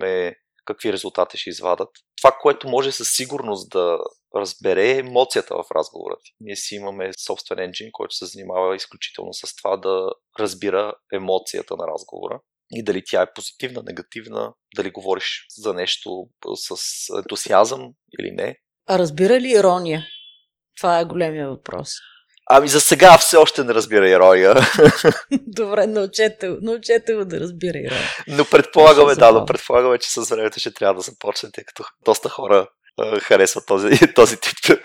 какви 0.65 0.93
резултати 0.93 1.37
ще 1.37 1.49
извадат. 1.49 1.89
Това, 2.21 2.37
което 2.41 2.69
може 2.69 2.91
със 2.91 3.07
сигурност 3.09 3.69
да 3.69 3.99
разбере 4.35 4.91
е 4.91 4.97
емоцията 4.97 5.55
в 5.55 5.71
разговора 5.75 6.15
ти. 6.23 6.31
Ние 6.39 6.55
си 6.55 6.75
имаме 6.75 7.11
собствен 7.25 7.59
енджин, 7.59 7.89
който 7.91 8.15
се 8.15 8.25
занимава 8.25 8.75
изключително 8.75 9.33
с 9.33 9.55
това 9.55 9.77
да 9.77 10.09
разбира 10.39 10.93
емоцията 11.13 11.75
на 11.77 11.87
разговора 11.87 12.39
и 12.71 12.83
дали 12.83 13.03
тя 13.05 13.21
е 13.21 13.33
позитивна, 13.33 13.83
негативна, 13.85 14.53
дали 14.75 14.91
говориш 14.91 15.45
за 15.57 15.73
нещо 15.73 16.27
с 16.55 16.75
ентусиазъм 17.17 17.91
или 18.19 18.31
не. 18.31 18.55
А 18.87 18.99
разбира 18.99 19.39
ли 19.39 19.51
ирония? 19.51 20.05
Това 20.77 20.99
е 20.99 21.05
големия 21.05 21.49
въпрос. 21.49 21.89
Ами 22.49 22.67
за 22.67 22.81
сега 22.81 23.17
все 23.17 23.37
още 23.37 23.63
не 23.63 23.73
разбира 23.73 24.09
ирония. 24.09 24.55
Добре, 25.31 25.87
научете, 25.87 26.49
научете 26.61 27.13
го 27.13 27.25
да 27.25 27.39
разбира 27.39 27.77
ирония. 27.77 28.09
Но 28.27 28.45
предполагаме, 28.45 29.15
да, 29.15 29.31
но 29.31 29.45
предполагаме, 29.45 29.97
че 29.97 30.09
с 30.11 30.29
времето 30.29 30.59
ще 30.59 30.73
трябва 30.73 30.95
да 30.95 31.01
започне, 31.01 31.51
тъй 31.51 31.63
като 31.63 31.83
доста 32.05 32.29
хора 32.29 32.67
харесват 33.21 33.65
този, 33.65 34.13
този 34.15 34.37
тип 34.39 34.79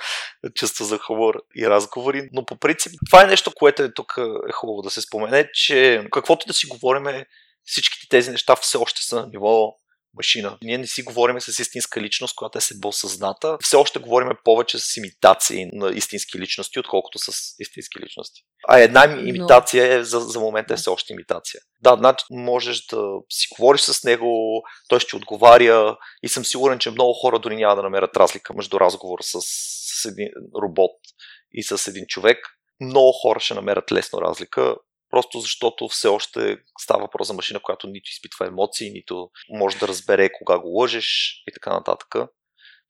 чувство 0.54 0.84
за 0.84 0.98
хумор 0.98 1.34
и 1.56 1.70
разговори. 1.70 2.28
Но 2.32 2.44
по 2.44 2.56
принцип, 2.56 2.92
това 3.10 3.22
е 3.22 3.26
нещо, 3.26 3.52
което 3.54 3.82
е 3.82 3.94
тук 3.94 4.14
е 4.48 4.52
хубаво 4.52 4.82
да 4.82 4.90
се 4.90 5.00
спомене, 5.00 5.50
че 5.54 6.04
каквото 6.12 6.46
да 6.46 6.54
си 6.54 6.66
говорим, 6.66 7.24
всичките 7.64 8.06
тези 8.08 8.30
неща 8.30 8.56
все 8.56 8.78
още 8.78 9.02
са 9.02 9.16
на 9.16 9.26
ниво 9.26 9.74
машина. 10.14 10.58
Ние 10.62 10.78
не 10.78 10.86
си 10.86 11.02
говорим 11.02 11.40
с 11.40 11.58
истинска 11.58 12.00
личност, 12.00 12.34
която 12.36 12.58
е 12.58 12.60
себе 12.60 12.88
осъзната. 12.88 13.56
Все 13.60 13.76
още 13.76 13.98
говорим 13.98 14.28
повече 14.44 14.78
с 14.78 14.96
имитации 14.96 15.66
на 15.72 15.90
истински 15.90 16.38
личности, 16.38 16.78
отколкото 16.78 17.18
с 17.18 17.32
истински 17.58 18.00
личности. 18.00 18.42
А 18.68 18.78
една 18.78 19.04
имитация 19.26 19.94
е, 19.94 20.04
за, 20.04 20.20
за 20.20 20.40
момента 20.40 20.74
е 20.74 20.76
все 20.76 20.90
още 20.90 21.12
имитация. 21.12 21.60
Да, 21.80 21.96
значи 21.96 22.24
можеш 22.30 22.86
да 22.86 23.02
си 23.30 23.48
говориш 23.56 23.80
с 23.80 24.04
него, 24.04 24.62
той 24.88 25.00
ще 25.00 25.16
отговаря 25.16 25.96
и 26.22 26.28
съм 26.28 26.44
сигурен, 26.44 26.78
че 26.78 26.90
много 26.90 27.12
хора 27.12 27.38
дори 27.38 27.56
няма 27.56 27.76
да 27.76 27.82
намерят 27.82 28.16
разлика 28.16 28.54
между 28.54 28.80
разговор 28.80 29.18
с, 29.22 29.38
с 29.40 30.04
един 30.04 30.28
робот 30.62 30.96
и 31.52 31.62
с 31.62 31.86
един 31.86 32.04
човек. 32.08 32.38
Много 32.80 33.12
хора 33.12 33.40
ще 33.40 33.54
намерят 33.54 33.92
лесно 33.92 34.20
разлика 34.20 34.76
просто 35.10 35.40
защото 35.40 35.88
все 35.88 36.08
още 36.08 36.58
става 36.80 37.00
въпрос 37.00 37.28
за 37.28 37.34
машина, 37.34 37.60
която 37.62 37.86
нито 37.86 38.10
изпитва 38.10 38.46
емоции, 38.46 38.90
нито 38.90 39.30
може 39.50 39.78
да 39.78 39.88
разбере 39.88 40.30
кога 40.32 40.58
го 40.58 40.68
лъжеш 40.68 41.42
и 41.46 41.52
така 41.52 41.70
нататък. 41.70 42.14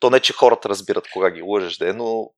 То 0.00 0.10
не, 0.10 0.20
че 0.20 0.32
хората 0.32 0.68
разбират 0.68 1.10
кога 1.12 1.30
ги 1.30 1.42
лъжеш, 1.42 1.76
де, 1.76 1.92
но 1.92 2.30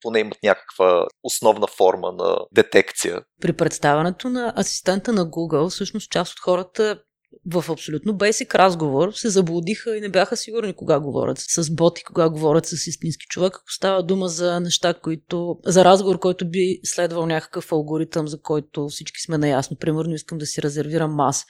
поне 0.00 0.18
имат 0.18 0.38
някаква 0.42 1.06
основна 1.22 1.66
форма 1.66 2.12
на 2.12 2.38
детекция. 2.52 3.22
При 3.40 3.52
представането 3.52 4.28
на 4.28 4.54
асистента 4.56 5.12
на 5.12 5.26
Google, 5.26 5.70
всъщност 5.70 6.10
част 6.10 6.32
от 6.32 6.40
хората 6.40 7.02
в 7.46 7.64
абсолютно 7.70 8.16
бейсик 8.16 8.54
разговор 8.54 9.12
се 9.12 9.28
заблудиха 9.28 9.96
и 9.96 10.00
не 10.00 10.08
бяха 10.08 10.36
сигурни 10.36 10.74
кога 10.74 11.00
говорят 11.00 11.38
с 11.38 11.74
боти, 11.74 12.04
кога 12.04 12.28
говорят 12.28 12.66
с 12.66 12.86
истински 12.86 13.26
човек, 13.26 13.56
ако 13.56 13.72
става 13.72 14.02
дума 14.02 14.28
за 14.28 14.60
неща, 14.60 14.94
които, 14.94 15.58
за 15.64 15.84
разговор, 15.84 16.18
който 16.18 16.50
би 16.50 16.80
следвал 16.84 17.26
някакъв 17.26 17.72
алгоритъм, 17.72 18.28
за 18.28 18.40
който 18.40 18.88
всички 18.88 19.20
сме 19.20 19.38
наясно. 19.38 19.76
Примерно 19.76 20.14
искам 20.14 20.38
да 20.38 20.46
си 20.46 20.62
резервирам 20.62 21.14
маса. 21.14 21.44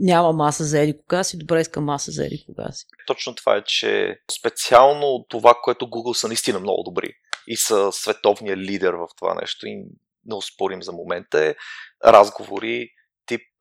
Няма 0.00 0.32
маса 0.32 0.64
за 0.64 0.80
еди 0.80 0.98
кога 0.98 1.24
си, 1.24 1.38
добре 1.38 1.60
искам 1.60 1.84
маса 1.84 2.10
за 2.10 2.26
еди 2.26 2.44
кога 2.46 2.72
си. 2.72 2.86
Точно 3.06 3.34
това 3.34 3.56
е, 3.56 3.64
че 3.66 4.18
специално 4.38 5.26
това, 5.28 5.54
което 5.62 5.86
Google 5.86 6.12
са 6.12 6.28
наистина 6.28 6.60
много 6.60 6.82
добри 6.82 7.12
и 7.46 7.56
са 7.56 7.92
световния 7.92 8.56
лидер 8.56 8.92
в 8.92 9.08
това 9.18 9.34
нещо 9.34 9.66
и 9.66 9.84
не 10.26 10.34
успорим 10.34 10.82
за 10.82 10.92
момента 10.92 11.44
е 11.44 11.54
разговори 12.04 12.88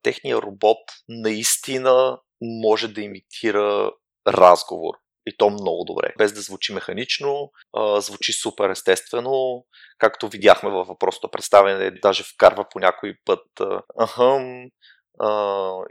техния 0.04 0.38
робот 0.38 0.78
наистина 1.10 2.20
може 2.42 2.88
да 2.88 3.02
имитира 3.02 3.92
разговор. 4.28 4.94
И 5.26 5.38
то 5.38 5.50
много 5.50 5.84
добре. 5.86 6.13
Без 6.18 6.34
да 6.34 6.42
звучи 6.42 6.74
механично, 6.74 7.52
звучи 7.98 8.34
супер 8.34 8.70
естествено. 8.70 9.66
Както 9.98 10.30
видяхме 10.30 10.70
във 10.70 10.88
въпросното 10.88 11.32
представяне, 11.32 11.92
даже 11.92 12.24
вкарва 12.24 12.66
по 12.72 12.80
някой 12.80 13.16
път 13.26 13.46
ахъм 14.02 14.70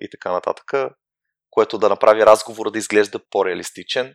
и 0.00 0.08
така 0.10 0.32
нататък, 0.32 0.94
което 1.50 1.78
да 1.78 1.88
направи 1.88 2.26
разговора 2.26 2.70
да 2.70 2.78
изглежда 2.78 3.20
по-реалистичен. 3.30 4.14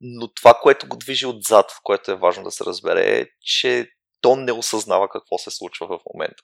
Но 0.00 0.34
това, 0.34 0.54
което 0.62 0.88
го 0.88 0.96
движи 0.96 1.26
отзад, 1.26 1.72
което 1.82 2.10
е 2.10 2.16
важно 2.16 2.44
да 2.44 2.50
се 2.50 2.64
разбере, 2.64 3.20
е, 3.20 3.26
че 3.40 3.88
то 4.20 4.36
не 4.36 4.52
осъзнава 4.52 5.08
какво 5.08 5.38
се 5.38 5.50
случва 5.50 5.86
в 5.86 6.00
момента. 6.14 6.42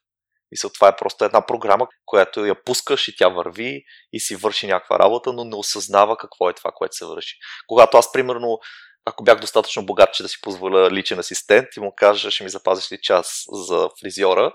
Мисля, 0.52 0.70
това 0.70 0.88
е 0.88 0.96
просто 0.96 1.24
една 1.24 1.46
програма, 1.46 1.86
която 2.06 2.46
я 2.46 2.64
пускаш 2.64 3.08
и 3.08 3.16
тя 3.16 3.28
върви 3.28 3.82
и 4.12 4.20
си 4.20 4.36
върши 4.36 4.66
някаква 4.66 4.98
работа, 4.98 5.32
но 5.32 5.44
не 5.44 5.56
осъзнава 5.56 6.16
какво 6.16 6.50
е 6.50 6.54
това, 6.54 6.70
което 6.74 6.96
се 6.96 7.04
върши. 7.04 7.36
Когато 7.66 7.96
аз, 7.96 8.12
примерно, 8.12 8.58
ако 9.04 9.24
бях 9.24 9.40
достатъчно 9.40 9.86
богат, 9.86 10.14
че 10.14 10.22
да 10.22 10.28
си 10.28 10.36
позволя 10.42 10.90
личен 10.90 11.18
асистент 11.18 11.66
и 11.76 11.80
му 11.80 11.92
кажа, 11.96 12.30
ще 12.30 12.44
ми 12.44 12.50
запазиш 12.50 12.92
ли 12.92 12.98
час 13.02 13.44
за 13.52 13.88
фризьора, 14.00 14.52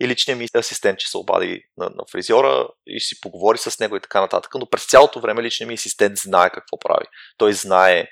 и 0.00 0.08
личният 0.08 0.38
ми 0.38 0.48
асистент, 0.56 0.98
че 0.98 1.08
се 1.08 1.18
обади 1.18 1.62
на, 1.76 1.84
на 1.84 2.04
фризьора 2.12 2.68
и 2.86 3.00
си 3.00 3.20
поговори 3.20 3.58
с 3.58 3.78
него 3.78 3.96
и 3.96 4.00
така 4.00 4.20
нататък, 4.20 4.52
но 4.54 4.66
през 4.66 4.86
цялото 4.86 5.20
време 5.20 5.42
личният 5.42 5.68
ми 5.68 5.74
асистент 5.74 6.18
знае 6.18 6.50
какво 6.50 6.78
прави. 6.78 7.06
Той 7.38 7.52
знае, 7.52 8.06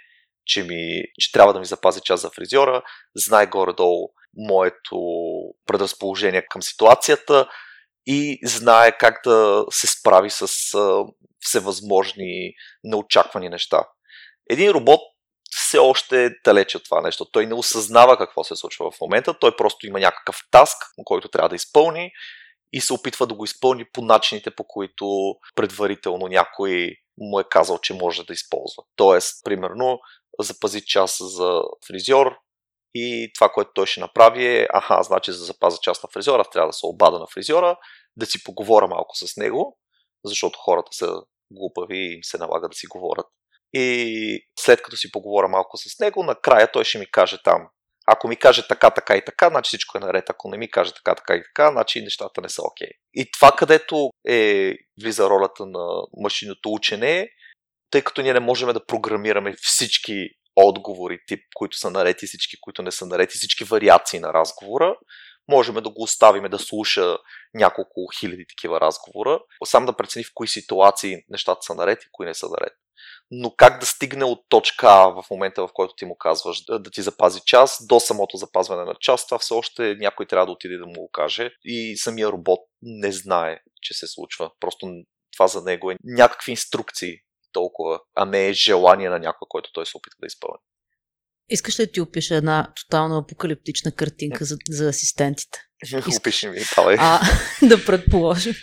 че, 0.47 0.63
ми, 0.63 1.03
че 1.21 1.33
трябва 1.33 1.53
да 1.53 1.59
ми 1.59 1.67
запази 1.67 2.01
час 2.01 2.21
за 2.21 2.31
фризьора, 2.31 2.83
знае 3.17 3.47
горе-долу 3.47 4.09
моето 4.37 4.99
предразположение 5.67 6.47
към 6.51 6.63
ситуацията 6.63 7.49
и 8.07 8.39
знае 8.45 8.99
как 8.99 9.21
да 9.25 9.65
се 9.71 9.87
справи 9.87 10.31
с 10.31 10.49
всевъзможни 11.41 12.53
неочаквани 12.85 13.49
неща. 13.49 13.85
Един 14.51 14.71
робот 14.71 15.01
все 15.51 15.79
още 15.79 16.25
е 16.25 16.31
далеч 16.45 16.75
от 16.75 16.85
това 16.85 17.01
нещо. 17.01 17.25
Той 17.33 17.47
не 17.47 17.55
осъзнава 17.55 18.19
какво 18.19 18.45
се 18.45 18.57
случва 18.57 18.91
в 18.91 19.01
момента, 19.01 19.39
той 19.39 19.57
просто 19.57 19.87
има 19.87 20.01
някакъв 20.01 20.41
таск, 20.51 20.77
който 21.05 21.29
трябва 21.29 21.49
да 21.49 21.57
изпълни 21.57 22.11
и 22.73 22.81
се 22.81 22.93
опитва 22.93 23.27
да 23.27 23.35
го 23.35 23.45
изпълни 23.45 23.85
по 23.93 24.03
начините, 24.03 24.51
по 24.51 24.65
които 24.65 25.35
предварително 25.55 26.27
някой 26.27 26.97
му 27.19 27.41
е 27.41 27.45
казал, 27.51 27.79
че 27.79 27.95
може 27.95 28.25
да 28.25 28.33
използва. 28.33 28.83
Тоест, 28.97 29.45
примерно, 29.45 29.99
запази 30.41 30.81
час 30.87 31.19
за 31.21 31.63
фризьор, 31.87 32.37
и 32.95 33.31
това, 33.35 33.49
което 33.49 33.71
той 33.75 33.87
ще 33.87 34.01
направи 34.01 34.47
е, 34.47 34.69
аха, 34.73 35.03
значи 35.03 35.33
за 35.33 35.45
запаза 35.45 35.79
част 35.83 36.03
на 36.03 36.09
фризьора, 36.13 36.45
трябва 36.53 36.69
да 36.69 36.73
се 36.73 36.87
обада 36.87 37.19
на 37.19 37.27
фризьора, 37.35 37.77
да 38.17 38.27
си 38.27 38.45
поговоря 38.45 38.87
малко 38.87 39.17
с 39.17 39.37
него, 39.37 39.79
защото 40.25 40.59
хората 40.59 40.89
са 40.93 41.23
глупави 41.51 41.99
и 41.99 42.15
им 42.15 42.21
се 42.23 42.39
налага 42.39 42.69
да 42.69 42.77
си 42.77 42.87
говорят. 42.87 43.27
И 43.73 44.47
след 44.59 44.83
като 44.83 44.97
си 44.97 45.13
поговоря 45.13 45.49
малко 45.49 45.77
с 45.77 45.99
него, 46.01 46.23
накрая 46.23 46.73
той 46.73 46.85
ще 46.85 46.99
ми 46.99 47.11
каже 47.11 47.43
там, 47.45 47.69
ако 48.07 48.29
ми 48.29 48.37
каже 48.37 48.69
така, 48.69 48.91
така 48.91 49.17
и 49.17 49.25
така, 49.25 49.49
значи 49.49 49.69
всичко 49.69 49.99
е 49.99 50.01
наред. 50.01 50.31
Ако 50.31 50.49
не 50.49 50.59
ми 50.59 50.71
каже 50.71 50.95
така, 50.95 51.15
така 51.15 51.35
и 51.35 51.43
така, 51.43 51.71
значи 51.73 52.03
нещата 52.03 52.41
не 52.41 52.49
са 52.49 52.63
окей. 52.63 52.89
Okay. 52.89 52.93
И 53.15 53.31
това, 53.31 53.53
където 53.53 54.11
е 54.29 54.73
влиза 55.03 55.31
ролята 55.31 55.67
на 55.67 56.03
машинното 56.17 56.73
учене, 56.73 57.29
тъй 57.91 58.03
като 58.03 58.23
ние 58.23 58.33
не 58.33 58.41
можем 58.41 58.73
да 58.73 58.87
програмираме 58.87 59.55
всички 59.61 60.29
отговори, 60.57 61.19
тип, 61.27 61.41
които 61.55 61.79
са 61.79 61.91
наред 61.91 62.23
и 62.23 62.27
всички, 62.27 62.57
които 62.61 62.83
не 62.83 62.93
са 62.93 63.07
наред 63.07 63.31
всички 63.31 63.65
вариации 63.65 64.21
на 64.21 64.33
разговора, 64.35 64.97
можем 65.49 65.75
да 65.75 65.91
го 65.91 66.03
оставим 66.03 66.51
да 66.51 66.59
слуша 66.59 67.19
няколко 67.55 68.07
хиляди 68.21 68.47
такива 68.49 68.81
разговора, 68.81 69.41
сам 69.65 69.87
да 69.87 69.97
прецени 69.97 70.25
в 70.25 70.31
кои 70.35 70.49
ситуации 70.49 71.17
нещата 71.29 71.63
са 71.63 71.75
наред 71.75 72.03
и 72.03 72.09
кои 72.13 72.27
не 72.27 72.35
са 72.35 72.49
наред. 72.49 72.73
Но 73.31 73.55
как 73.57 73.81
да 73.81 73.87
стигне 73.87 74.25
от 74.25 74.39
точка 74.49 74.87
А 74.89 75.09
в 75.09 75.25
момента, 75.31 75.67
в 75.67 75.71
който 75.73 75.95
ти 75.95 76.05
му 76.05 76.17
казваш 76.19 76.65
да, 76.65 76.79
да 76.79 76.91
ти 76.91 77.03
запази 77.03 77.41
час, 77.47 77.87
до 77.87 78.01
самото 78.01 78.37
запазване 78.37 78.85
на 78.85 78.95
час, 79.01 79.27
това 79.27 79.39
все 79.39 79.55
още 79.55 79.97
някой 79.99 80.27
трябва 80.27 80.47
да 80.47 80.53
отиде 80.53 80.77
да 80.77 80.87
му 80.87 80.93
го 80.93 81.11
каже 81.11 81.51
и 81.65 81.97
самия 81.97 82.29
робот 82.29 82.61
не 82.83 83.13
знае, 83.13 83.59
че 83.83 83.95
се 83.95 84.07
случва. 84.07 84.51
Просто 84.61 84.89
това 85.33 85.47
за 85.47 85.63
него 85.63 85.91
е 85.91 85.97
някакви 86.05 86.51
инструкции, 86.51 87.19
толкова, 87.57 88.01
а 88.15 88.25
не 88.25 88.49
е 88.49 88.53
желание 88.53 89.09
на 89.09 89.19
някой, 89.19 89.47
който 89.49 89.71
той 89.73 89.87
се 89.87 89.97
опитва 89.97 90.17
да 90.21 90.27
изпълни. 90.27 90.63
Искаш 91.49 91.81
ли 91.81 91.87
да 91.87 91.93
ти 91.93 92.01
опиша 92.01 92.35
една 92.35 92.73
тотално 92.77 93.17
апокалиптична 93.17 93.93
картинка 93.93 94.45
за, 94.45 94.57
за 94.71 94.89
асистентите? 94.89 95.59
Опиши 96.19 96.49
ми, 96.49 96.61
давай. 96.77 96.97
А, 96.99 97.21
да 97.63 97.85
предположим. 97.85 98.55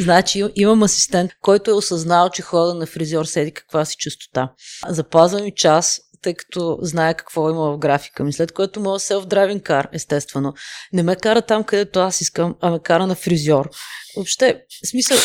Значи 0.00 0.44
имам 0.54 0.82
асистент, 0.82 1.30
който 1.40 1.70
е 1.70 1.74
осъзнал, 1.74 2.30
че 2.30 2.42
хода 2.42 2.74
на 2.74 2.86
фризьор 2.86 3.24
седи 3.24 3.52
каква 3.52 3.84
си 3.84 3.96
частота. 3.98 4.52
Запазвам 4.88 5.46
и 5.46 5.54
час, 5.54 6.00
тъй 6.22 6.34
като 6.34 6.78
знае 6.82 7.14
какво 7.14 7.50
има 7.50 7.72
в 7.72 7.78
графика 7.78 8.24
ми, 8.24 8.32
след 8.32 8.52
което 8.52 8.80
моят 8.80 9.02
self-driving 9.02 9.62
car, 9.62 9.86
естествено, 9.92 10.54
не 10.92 11.02
ме 11.02 11.16
кара 11.16 11.42
там, 11.42 11.64
където 11.64 12.00
аз 12.00 12.20
искам, 12.20 12.54
а 12.60 12.70
ме 12.70 12.78
кара 12.78 13.06
на 13.06 13.14
фризьор. 13.14 13.70
Въобще, 14.16 14.62
смисъл, 14.84 15.16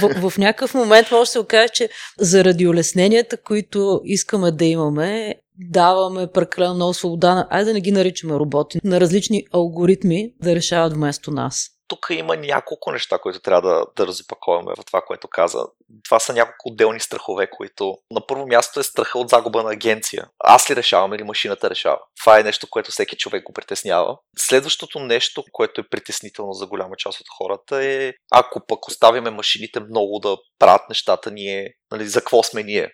в, 0.00 0.30
в 0.30 0.38
някакъв 0.38 0.74
момент 0.74 1.10
може 1.10 1.28
да 1.28 1.32
се 1.32 1.38
окаже, 1.38 1.68
че 1.68 1.88
заради 2.18 2.68
улесненията, 2.68 3.36
които 3.36 4.00
искаме 4.04 4.52
да 4.52 4.64
имаме, 4.64 5.34
даваме 5.58 6.26
прекалено 6.26 6.74
много 6.74 6.94
свобода, 6.94 7.46
айде 7.50 7.64
да 7.64 7.72
не 7.72 7.80
ги 7.80 7.92
наричаме 7.92 8.34
роботи, 8.34 8.80
на 8.84 9.00
различни 9.00 9.44
алгоритми 9.52 10.32
да 10.42 10.54
решават 10.54 10.92
вместо 10.92 11.30
нас 11.30 11.73
тук 11.88 12.06
има 12.10 12.36
няколко 12.36 12.92
неща, 12.92 13.18
които 13.18 13.40
трябва 13.40 13.70
да, 13.70 13.86
да 13.96 14.06
разопаковаме 14.06 14.72
в 14.78 14.84
това, 14.84 15.00
което 15.00 15.28
каза. 15.28 15.64
Това 16.04 16.20
са 16.20 16.32
няколко 16.32 16.68
отделни 16.68 17.00
страхове, 17.00 17.50
които 17.50 17.96
на 18.10 18.26
първо 18.26 18.46
място 18.46 18.80
е 18.80 18.82
страха 18.82 19.18
от 19.18 19.28
загуба 19.28 19.62
на 19.62 19.72
агенция. 19.72 20.28
Аз 20.38 20.70
ли 20.70 20.76
решавам 20.76 21.14
или 21.14 21.22
машината 21.22 21.70
решава? 21.70 21.98
Това 22.20 22.38
е 22.38 22.42
нещо, 22.42 22.66
което 22.70 22.90
всеки 22.90 23.16
човек 23.16 23.44
го 23.44 23.52
притеснява. 23.52 24.16
Следващото 24.38 24.98
нещо, 24.98 25.44
което 25.52 25.80
е 25.80 25.88
притеснително 25.88 26.52
за 26.52 26.66
голяма 26.66 26.96
част 26.96 27.20
от 27.20 27.26
хората 27.38 27.84
е, 27.84 28.12
ако 28.32 28.66
пък 28.66 28.88
оставяме 28.88 29.30
машините 29.30 29.80
много 29.80 30.18
да 30.18 30.36
правят 30.58 30.88
нещата, 30.88 31.30
ние, 31.30 31.74
нали, 31.90 32.06
за 32.06 32.20
какво 32.20 32.42
сме 32.42 32.62
ние? 32.62 32.90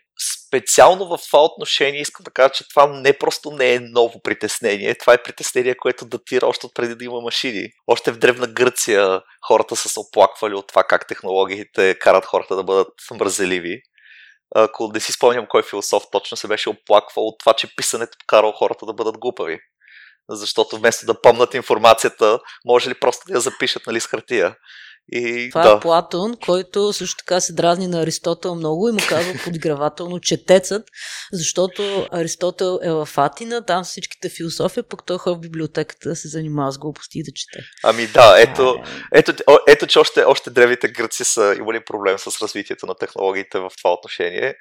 Специално 0.51 1.07
в 1.07 1.19
това 1.27 1.45
отношение 1.45 2.01
искам 2.01 2.25
да 2.25 2.31
кажа, 2.31 2.51
че 2.51 2.69
това 2.69 2.87
не 2.87 3.19
просто 3.19 3.51
не 3.51 3.75
е 3.75 3.81
ново 3.81 4.23
притеснение. 4.23 4.95
Това 4.95 5.15
е 5.15 5.23
притеснение, 5.23 5.75
което 5.75 6.05
датира 6.05 6.47
още 6.47 6.67
от 6.67 6.75
преди 6.75 6.95
да 6.95 7.05
има 7.05 7.21
машини. 7.21 7.69
Още 7.87 8.13
в 8.13 8.19
Древна 8.19 8.47
Гърция 8.47 9.23
хората 9.47 9.77
са 9.77 9.89
се 9.89 10.01
оплаквали 10.01 10.55
от 10.55 10.69
това 10.69 10.85
как 10.85 11.07
технологиите 11.07 11.95
карат 11.95 12.25
хората 12.25 12.57
да 12.57 12.65
бъдат 12.65 12.93
мързеливи. 13.11 13.83
Ако 14.55 14.91
не 14.95 15.01
си 15.01 15.13
спомням 15.13 15.47
кой 15.49 15.63
философ 15.63 16.03
точно 16.13 16.37
се 16.37 16.49
беше 16.49 16.69
оплаквал 16.69 17.27
от 17.27 17.39
това, 17.39 17.53
че 17.53 17.77
писането 17.77 18.19
карало 18.27 18.53
хората 18.53 18.87
да 18.87 18.93
бъдат 18.93 19.19
глупави. 19.19 19.59
Защото 20.29 20.77
вместо 20.77 21.07
да 21.07 21.21
помнат 21.21 21.55
информацията, 21.55 22.41
може 22.65 22.91
ли 22.91 22.95
просто 22.95 23.23
да 23.29 23.35
я 23.35 23.41
запишат 23.41 23.87
нали, 23.87 24.01
с 24.01 24.07
хартия. 24.07 24.57
И, 25.13 25.51
Това 25.51 25.63
да. 25.63 25.71
е 25.77 25.81
Платон, 25.81 26.37
който 26.47 26.93
също 26.93 27.17
така 27.17 27.41
се 27.41 27.53
дразни 27.53 27.87
на 27.87 28.03
Аристотел 28.03 28.55
много 28.55 28.89
и 28.89 28.93
му 28.93 28.99
казва 29.09 29.35
подигравателно 29.45 30.21
четецът, 30.21 30.83
защото 31.33 32.09
Аристотел 32.13 32.79
е 32.83 32.91
в 32.91 33.09
Атина, 33.17 33.65
там 33.65 33.85
са 33.85 33.91
всичките 33.91 34.29
философия, 34.29 34.83
пък 34.83 35.07
той 35.07 35.19
ходи 35.19 35.37
в 35.37 35.41
библиотеката 35.41 36.09
да 36.09 36.17
се 36.17 36.29
занимава 36.29 36.73
с 36.73 36.79
глупости 36.79 37.19
и 37.19 37.23
да 37.23 37.31
чете. 37.35 37.65
Ами 37.83 38.07
да, 38.07 38.35
ето, 38.39 38.77
ето, 39.15 39.33
ето 39.69 39.87
че 39.87 39.99
още, 39.99 40.25
още 40.25 40.51
древните 40.51 40.89
гръци 40.89 41.25
са 41.25 41.55
имали 41.59 41.85
проблем 41.85 42.19
с 42.19 42.43
развитието 42.43 42.87
на 42.87 42.95
технологиите 42.95 43.59
в 43.59 43.71
това 43.83 43.93
отношение. 43.93 44.55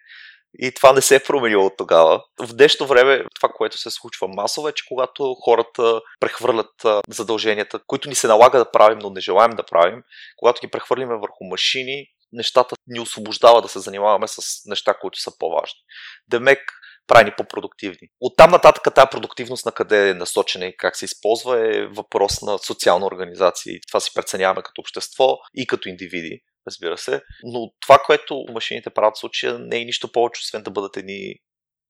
И 0.59 0.71
това 0.71 0.93
не 0.93 1.01
се 1.01 1.15
е 1.15 1.23
променило 1.23 1.65
от 1.65 1.77
тогава. 1.77 2.23
В 2.39 2.53
днешно 2.53 2.87
време 2.87 3.23
това, 3.35 3.49
което 3.49 3.77
се 3.77 3.89
случва 3.89 4.27
масово 4.27 4.67
е, 4.67 4.73
че 4.73 4.85
когато 4.87 5.33
хората 5.33 6.01
прехвърлят 6.19 6.71
задълженията, 7.09 7.79
които 7.87 8.09
ни 8.09 8.15
се 8.15 8.27
налага 8.27 8.57
да 8.57 8.71
правим, 8.71 8.99
но 8.99 9.09
не 9.09 9.21
желаем 9.21 9.51
да 9.51 9.63
правим, 9.63 10.03
когато 10.37 10.61
ги 10.61 10.67
прехвърлиме 10.67 11.15
върху 11.15 11.43
машини, 11.43 12.05
нещата 12.33 12.75
ни 12.87 12.99
освобождава 12.99 13.61
да 13.61 13.67
се 13.67 13.79
занимаваме 13.79 14.27
с 14.27 14.41
неща, 14.65 14.93
които 14.93 15.21
са 15.21 15.37
по-важни. 15.39 15.79
Демек 16.27 16.59
прави 17.07 17.25
ни 17.25 17.31
по-продуктивни. 17.37 18.07
Оттам 18.21 18.51
нататък 18.51 18.95
тази 18.95 19.07
продуктивност 19.11 19.65
на 19.65 19.71
къде 19.71 20.09
е 20.09 20.13
насочена 20.13 20.65
и 20.65 20.77
как 20.77 20.95
се 20.95 21.05
използва 21.05 21.77
е 21.77 21.85
въпрос 21.85 22.41
на 22.41 22.57
социална 22.57 23.05
организация. 23.05 23.73
И 23.73 23.81
това 23.87 23.99
си 23.99 24.11
преценяваме 24.15 24.61
като 24.61 24.81
общество 24.81 25.37
и 25.55 25.67
като 25.67 25.89
индивиди, 25.89 26.41
разбира 26.69 26.97
се. 26.97 27.21
Но 27.43 27.71
това, 27.81 27.99
което 28.05 28.45
машините 28.49 28.89
правят 28.89 29.15
в 29.15 29.19
случая, 29.19 29.59
не 29.59 29.81
е 29.81 29.85
нищо 29.85 30.11
повече, 30.11 30.39
освен 30.39 30.63
да 30.63 30.71
бъдат 30.71 30.97
едни 30.97 31.35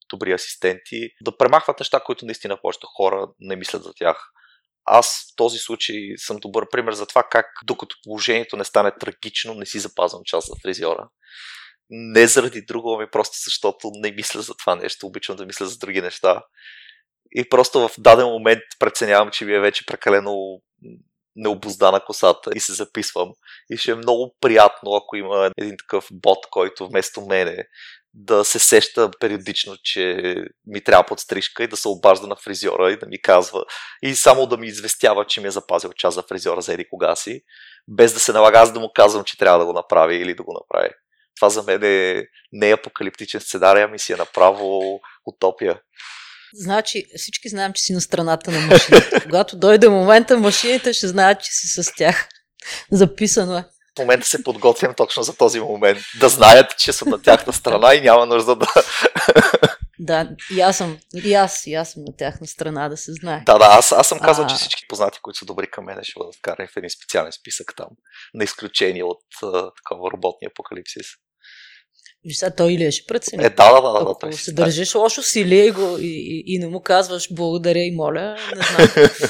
добри 0.10 0.32
асистенти, 0.32 1.10
да 1.22 1.38
премахват 1.38 1.80
неща, 1.80 2.00
които 2.00 2.26
наистина 2.26 2.62
повечето 2.62 2.88
хора 2.88 3.28
не 3.40 3.56
мислят 3.56 3.84
за 3.84 3.94
тях. 3.94 4.32
Аз 4.86 5.08
в 5.08 5.36
този 5.36 5.58
случай 5.58 5.96
съм 6.18 6.38
добър 6.38 6.70
пример 6.70 6.94
за 6.94 7.06
това 7.06 7.24
как, 7.32 7.46
докато 7.64 7.96
положението 8.04 8.58
не 8.58 8.64
стане 8.64 8.92
трагично, 9.00 9.54
не 9.54 9.66
си 9.66 9.80
запазвам 9.80 10.22
час 10.26 10.46
за 10.48 10.54
фризьора. 10.62 11.10
Не 11.90 12.28
заради 12.28 12.62
друго, 12.62 12.94
ами 12.94 13.10
просто 13.12 13.38
защото 13.46 13.92
не 13.94 14.12
мисля 14.12 14.42
за 14.42 14.54
това 14.54 14.76
нещо, 14.76 15.08
обичам 15.08 15.36
да 15.36 15.46
мисля 15.46 15.66
за 15.66 15.78
други 15.78 16.02
неща. 16.02 16.44
И 17.32 17.50
просто 17.50 17.88
в 17.88 17.92
даден 17.98 18.26
момент 18.26 18.62
преценявам, 18.80 19.32
че 19.32 19.46
ми 19.46 19.54
е 19.54 19.60
вече 19.60 19.86
прекалено 19.86 20.62
необоздана 21.40 22.00
косата 22.00 22.52
и 22.56 22.60
се 22.60 22.74
записвам. 22.74 23.30
И 23.70 23.78
ще 23.78 23.92
е 23.92 23.96
много 23.96 24.36
приятно, 24.42 24.96
ако 24.96 25.16
има 25.16 25.52
един 25.58 25.76
такъв 25.78 26.08
бот, 26.12 26.40
който 26.52 26.88
вместо 26.88 27.22
мене 27.22 27.58
да 28.14 28.46
се 28.46 28.60
сеща 28.60 29.12
периодично, 29.20 29.78
че 29.84 30.36
ми 30.68 30.84
трябва 30.84 31.04
подстрижка 31.04 31.64
и 31.64 31.68
да 31.68 31.78
се 31.78 31.88
обажда 31.88 32.28
на 32.28 32.36
фризьора 32.36 32.92
и 32.92 33.00
да 33.00 33.06
ми 33.06 33.22
казва 33.22 33.64
и 34.04 34.16
само 34.16 34.48
да 34.48 34.58
ми 34.58 34.68
известява, 34.68 35.26
че 35.26 35.42
ми 35.42 35.48
е 35.48 35.52
запазил 35.52 35.94
час 35.94 36.14
за 36.14 36.24
фризьора 36.24 36.62
за 36.62 36.74
еди 36.74 36.90
кога 36.90 37.16
си, 37.16 37.42
без 37.88 38.14
да 38.14 38.20
се 38.20 38.34
налага 38.34 38.60
аз 38.60 38.74
да 38.74 38.80
му 38.80 38.92
казвам, 38.96 39.24
че 39.24 39.38
трябва 39.38 39.60
да 39.60 39.66
го 39.66 39.74
направи 39.74 40.16
или 40.16 40.34
да 40.34 40.44
го 40.44 40.54
направи. 40.54 40.90
Това 41.36 41.50
за 41.50 41.64
мен 41.64 41.84
е 41.84 42.26
не 42.52 42.70
е 42.70 42.74
апокалиптичен 42.74 43.42
сценарий, 43.42 43.84
ами 43.84 44.00
си 44.00 44.14
е 44.14 44.16
направо 44.16 45.00
утопия. 45.26 45.82
Значи 46.54 47.06
всички 47.18 47.50
знаем, 47.50 47.74
че 47.74 47.84
си 47.84 47.94
на 47.94 48.02
страната 48.02 48.52
на 48.52 48.60
машините. 48.60 49.20
Когато 49.24 49.58
дойде 49.58 49.90
момента, 49.90 50.38
машините 50.38 50.94
ще 50.94 51.08
знаят, 51.08 51.44
че 51.44 51.52
си 51.52 51.68
с 51.68 51.94
тях. 51.98 52.28
Записано 52.92 53.58
е. 53.58 53.66
В 53.96 54.00
момента 54.00 54.28
се 54.28 54.44
подготвям 54.44 54.94
точно 54.94 55.24
за 55.24 55.38
този 55.38 55.60
момент. 55.60 56.00
Да 56.20 56.30
знаят, 56.30 56.78
че 56.78 56.94
съм 56.94 57.10
на 57.10 57.22
тяхна 57.22 57.54
страна 57.54 57.96
и 57.96 58.02
няма 58.02 58.26
нужда 58.26 58.56
да... 58.56 58.68
Да, 60.02 60.30
и 60.52 60.62
аз 60.62 60.78
съм, 60.78 60.98
и 61.14 61.34
аз, 61.34 61.68
и 61.68 61.74
аз 61.74 61.92
съм 61.92 62.04
на 62.04 62.16
тяхна 62.18 62.48
страна, 62.48 62.90
да 62.90 62.98
се 62.98 63.14
знае. 63.14 63.44
Да, 63.46 63.58
да, 63.58 63.66
аз, 63.66 63.92
аз 63.92 64.08
съм 64.08 64.20
казал, 64.20 64.46
А. 64.46 64.48
че 64.48 64.56
всички 64.56 64.88
познати, 64.90 65.20
които 65.22 65.40
са 65.40 65.46
добри 65.46 65.68
към 65.72 65.86
мен, 65.86 66.00
ще 66.04 66.20
бъдат 66.20 66.36
вкарани 66.36 66.68
в 66.68 66.78
един 66.78 66.90
специален 66.90 67.32
списък 67.32 67.74
там, 67.78 67.88
на 68.34 68.44
изключение 68.44 69.04
от 69.04 69.24
а, 69.44 69.72
такова 69.76 70.12
работния 70.14 70.50
апокалипсис. 70.50 71.08
Виж 72.26 72.38
сега, 72.38 72.56
той 72.56 72.74
или 72.74 72.92
ще 72.92 73.08
прецени. 73.08 73.46
Е, 73.46 73.50
да, 73.50 73.74
да, 73.74 73.82
да, 73.82 73.92
да. 73.92 74.00
Ако 74.02 74.18
той 74.20 74.34
се 74.34 74.44
си 74.44 74.54
държиш 74.54 74.96
лошо 74.96 75.24
сили 75.24 75.68
и, 75.68 75.72
го, 75.72 75.98
и, 76.00 76.08
и, 76.08 76.44
и 76.46 76.60
не 76.60 76.68
му 76.68 76.82
казваш 76.82 77.34
благодаря 77.34 77.80
и 77.80 77.96
моля, 77.96 78.38
не 78.56 78.62
знам. 78.62 79.10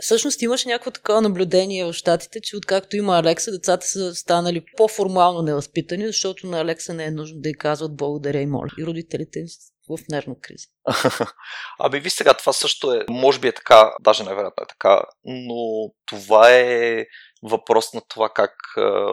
Всъщност 0.00 0.42
имаш 0.42 0.64
някакво 0.64 0.90
такова 0.90 1.20
наблюдение 1.20 1.84
в 1.84 1.92
щатите, 1.92 2.40
че 2.40 2.56
откакто 2.56 2.96
има 2.96 3.18
Алекса, 3.18 3.50
децата 3.50 3.86
са 3.86 4.14
станали 4.14 4.64
по-формално 4.76 5.42
невъзпитани, 5.42 6.06
защото 6.06 6.46
на 6.46 6.60
Алекса 6.60 6.94
не 6.94 7.04
е 7.04 7.10
нужно 7.10 7.40
да 7.40 7.48
й 7.48 7.54
казват 7.54 7.96
благодаря 7.96 8.40
и 8.40 8.46
моля. 8.46 8.70
И 8.78 8.86
родителите 8.86 9.38
им 9.38 9.46
в 9.88 9.98
нервна 10.10 10.34
криза. 10.40 10.66
Ами 11.78 12.00
ви 12.00 12.10
сега, 12.10 12.34
това 12.34 12.52
също 12.52 12.92
е, 12.92 13.04
може 13.10 13.40
би 13.40 13.48
е 13.48 13.52
така, 13.52 13.94
даже 14.00 14.24
най-вероятно 14.24 14.62
е 14.62 14.66
така, 14.66 15.02
но 15.24 15.90
това 16.06 16.50
е 16.50 17.06
въпрос 17.42 17.92
на 17.92 18.00
това 18.08 18.28
как 18.28 18.52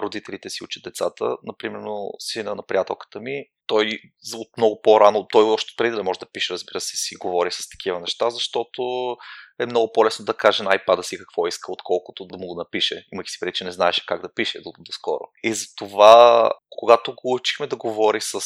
родителите 0.02 0.50
си 0.50 0.64
учат 0.64 0.84
децата. 0.84 1.38
Например, 1.44 1.82
сина 2.20 2.56
на 2.56 2.66
приятелката 2.66 3.20
ми, 3.20 3.46
той 3.68 4.00
от 4.36 4.58
много 4.58 4.82
по-рано, 4.82 5.28
той 5.28 5.44
още 5.44 5.74
преди 5.78 5.96
да 5.96 6.04
може 6.04 6.20
да 6.20 6.32
пише, 6.34 6.54
разбира 6.54 6.82
се, 6.82 6.98
си 6.98 7.16
говори 7.16 7.52
с 7.52 7.70
такива 7.70 8.00
неща, 8.00 8.30
защото 8.30 9.16
е 9.60 9.66
много 9.66 9.92
по-лесно 9.94 10.26
да 10.26 10.34
каже 10.34 10.64
на 10.64 10.78
iPad 10.78 11.02
си 11.02 11.18
какво 11.18 11.48
иска, 11.48 11.72
отколкото 11.72 12.26
да 12.26 12.38
му 12.38 12.48
го 12.48 12.56
напише. 12.56 13.06
Имах 13.14 13.30
си 13.30 13.38
преди, 13.40 13.54
че 13.54 13.64
не 13.64 13.72
знаеше 13.72 14.06
как 14.06 14.22
да 14.22 14.34
пише 14.34 14.62
до, 14.62 14.72
до 14.80 14.92
скоро. 14.92 15.24
И 15.44 15.54
затова, 15.54 16.50
когато 16.70 17.16
го 17.16 17.34
учихме 17.34 17.68
да 17.68 17.76
говори 17.76 18.22
с 18.22 18.40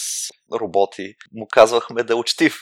роботи, 0.54 1.16
му 1.34 1.48
казвахме 1.52 2.04
да 2.04 2.14
е 2.14 2.16
учтив. 2.16 2.60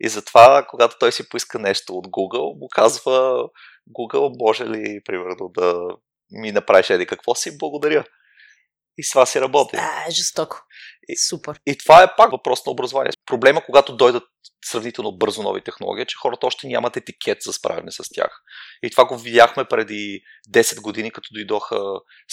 И 0.00 0.08
затова, 0.08 0.66
когато 0.70 0.96
той 1.00 1.12
си 1.12 1.28
поиска 1.28 1.58
нещо 1.58 1.92
от 1.92 2.06
Google, 2.06 2.60
му 2.60 2.68
казва 2.70 3.48
Google, 3.98 4.32
може 4.38 4.64
ли, 4.64 5.00
примерно, 5.04 5.48
да 5.54 5.88
ми 6.30 6.52
направиш 6.52 6.90
еди 6.90 7.06
какво 7.06 7.34
си, 7.34 7.58
благодаря. 7.58 8.04
И 8.98 9.04
с 9.04 9.10
това 9.10 9.26
си 9.26 9.40
работи. 9.40 9.76
А, 9.76 10.10
жестоко. 10.10 10.56
И- 11.08 11.16
Супер. 11.16 11.60
И 11.66 11.78
това 11.78 12.02
е 12.02 12.16
пак 12.16 12.30
въпрос 12.30 12.66
на 12.66 12.72
образование. 12.72 13.12
Проблема, 13.26 13.64
когато 13.64 13.96
дойдат 13.96 14.22
сравнително 14.64 15.12
бързо 15.12 15.42
нови 15.42 15.64
технологии, 15.64 16.02
е, 16.02 16.06
че 16.06 16.16
хората 16.16 16.46
още 16.46 16.66
нямат 16.66 16.96
етикет 16.96 17.38
за 17.42 17.52
справяне 17.52 17.92
с 17.92 18.02
тях. 18.14 18.42
И 18.82 18.90
това 18.90 19.04
го 19.04 19.18
видяхме 19.18 19.64
преди 19.64 20.20
10 20.50 20.80
години, 20.80 21.10
като 21.10 21.28
дойдоха 21.32 21.80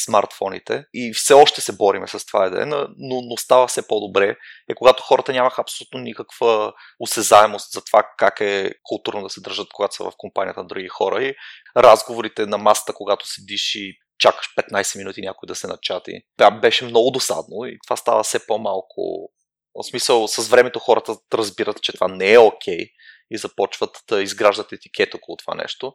смартфоните. 0.06 0.86
И 0.94 1.14
все 1.14 1.34
още 1.34 1.62
се 1.62 1.78
бориме 1.78 2.08
с 2.08 2.26
това 2.26 2.46
еден, 2.46 2.70
но, 2.98 3.22
но 3.22 3.38
става 3.38 3.68
все 3.68 3.88
по-добре. 3.88 4.36
Е 4.70 4.76
когато 4.76 5.04
хората 5.04 5.34
нямаха 5.34 5.62
абсолютно 5.62 6.00
никаква 6.00 6.74
осезаемост 7.00 7.72
за 7.72 7.82
това 7.82 8.04
как 8.18 8.40
е 8.42 8.72
културно 8.84 9.24
да 9.24 9.30
се 9.30 9.42
държат, 9.42 9.68
когато 9.74 9.96
са 9.96 10.04
в 10.04 10.12
компанията 10.18 10.60
на 10.60 10.68
други 10.68 10.88
хора. 10.88 11.24
И 11.24 11.36
разговорите 11.78 12.46
на 12.46 12.58
масата, 12.58 12.94
когато 12.94 13.28
седиш 13.28 13.76
и 13.76 13.94
чакаш 14.18 14.46
15 14.72 14.98
минути 14.98 15.22
някой 15.22 15.48
да 15.48 15.56
се 15.56 15.68
начати. 15.68 16.22
Да, 16.38 16.52
беше 16.52 16.86
много 16.86 17.12
досадно 17.12 17.66
и 17.66 17.78
това 17.84 17.96
става 17.96 18.24
все 18.24 18.46
по-малко. 18.48 19.32
В 19.76 19.84
смисъл, 19.84 20.28
с 20.28 20.48
времето 20.48 20.80
хората 20.80 21.16
разбират, 21.34 21.82
че 21.82 21.94
това 21.94 22.08
не 22.08 22.34
е 22.34 22.38
окей 22.38 22.78
okay 22.78 22.90
и 23.32 23.38
започват 23.38 23.90
да 24.10 24.22
изграждат 24.22 24.72
етикет 24.72 25.14
около 25.14 25.38
това 25.38 25.56
нещо. 25.56 25.94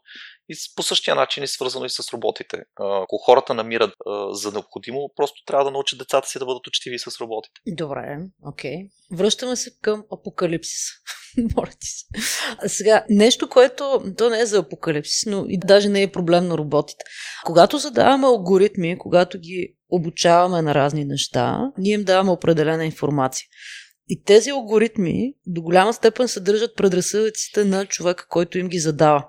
И 0.48 0.56
по 0.76 0.82
същия 0.82 1.14
начин 1.14 1.42
е 1.42 1.46
свързано 1.46 1.84
и 1.84 1.90
с 1.90 2.12
роботите. 2.12 2.62
Ако 2.76 3.18
хората 3.18 3.54
намират 3.54 3.94
за 4.30 4.52
необходимо, 4.52 5.10
просто 5.16 5.42
трябва 5.46 5.64
да 5.64 5.70
научат 5.70 5.98
децата 5.98 6.28
си 6.28 6.38
да 6.38 6.46
бъдат 6.46 6.66
учтиви 6.66 6.98
с 6.98 7.20
роботите. 7.20 7.60
Добре, 7.66 8.18
окей. 8.46 8.76
Връщаме 9.12 9.56
се 9.56 9.70
към 9.82 10.04
апокалипсис. 10.12 10.82
Моля 11.56 11.70
се. 11.80 12.04
Сега, 12.68 13.04
нещо, 13.10 13.48
което 13.48 14.02
то 14.18 14.30
не 14.30 14.40
е 14.40 14.46
за 14.46 14.58
апокалипсис, 14.58 15.26
но 15.26 15.44
и 15.48 15.58
даже 15.58 15.88
не 15.88 16.02
е 16.02 16.12
проблем 16.12 16.48
на 16.48 16.58
роботите. 16.58 17.04
Когато 17.44 17.78
задаваме 17.78 18.26
алгоритми, 18.26 18.98
когато 18.98 19.38
ги 19.38 19.77
обучаваме 19.90 20.62
на 20.62 20.74
разни 20.74 21.04
неща, 21.04 21.72
ние 21.78 21.94
им 21.94 22.04
даваме 22.04 22.30
определена 22.30 22.84
информация. 22.84 23.46
И 24.08 24.22
тези 24.24 24.50
алгоритми 24.50 25.34
до 25.46 25.62
голяма 25.62 25.92
степен 25.92 26.28
съдържат 26.28 26.76
предразсъдъците 26.76 27.64
на 27.64 27.86
човека, 27.86 28.26
който 28.28 28.58
им 28.58 28.68
ги 28.68 28.78
задава. 28.78 29.26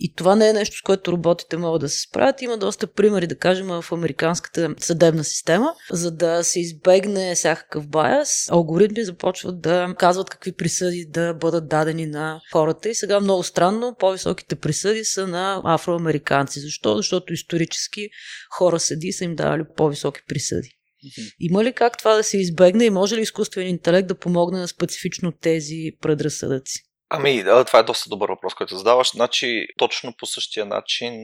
И 0.00 0.14
това 0.14 0.36
не 0.36 0.48
е 0.48 0.52
нещо, 0.52 0.76
с 0.76 0.82
което 0.82 1.12
роботите 1.12 1.56
могат 1.56 1.80
да 1.80 1.88
се 1.88 2.00
справят. 2.00 2.42
Има 2.42 2.58
доста 2.58 2.86
примери, 2.86 3.26
да 3.26 3.38
кажем, 3.38 3.66
в 3.66 3.84
американската 3.92 4.74
съдебна 4.78 5.24
система. 5.24 5.74
За 5.90 6.10
да 6.10 6.44
се 6.44 6.60
избегне 6.60 7.34
всякакъв 7.34 7.88
баяс, 7.88 8.48
алгоритми 8.50 9.04
започват 9.04 9.60
да 9.60 9.94
казват 9.98 10.30
какви 10.30 10.52
присъди 10.52 11.06
да 11.08 11.34
бъдат 11.34 11.68
дадени 11.68 12.06
на 12.06 12.40
хората. 12.52 12.88
И 12.88 12.94
сега 12.94 13.20
много 13.20 13.42
странно, 13.42 13.96
по-високите 13.98 14.56
присъди 14.56 15.04
са 15.04 15.26
на 15.26 15.60
афроамериканци. 15.64 16.60
Защо? 16.60 16.96
Защото 16.96 17.32
исторически 17.32 18.08
хора 18.50 18.80
седи 18.80 19.06
и 19.06 19.12
са 19.12 19.24
им 19.24 19.34
давали 19.34 19.62
по-високи 19.76 20.20
присъди. 20.28 20.68
Има 21.40 21.64
ли 21.64 21.72
как 21.72 21.98
това 21.98 22.16
да 22.16 22.22
се 22.22 22.38
избегне 22.38 22.84
и 22.84 22.90
може 22.90 23.16
ли 23.16 23.20
изкуственият 23.20 23.70
интелект 23.70 24.08
да 24.08 24.18
помогне 24.18 24.58
на 24.58 24.68
специфично 24.68 25.32
тези 25.32 25.90
предразсъдъци? 26.00 26.87
Ами, 27.10 27.44
това 27.66 27.78
е 27.78 27.82
доста 27.82 28.10
добър 28.10 28.28
въпрос, 28.28 28.54
който 28.54 28.76
задаваш. 28.76 29.10
Значи, 29.10 29.66
точно 29.78 30.14
по 30.18 30.26
същия 30.26 30.66
начин, 30.66 31.14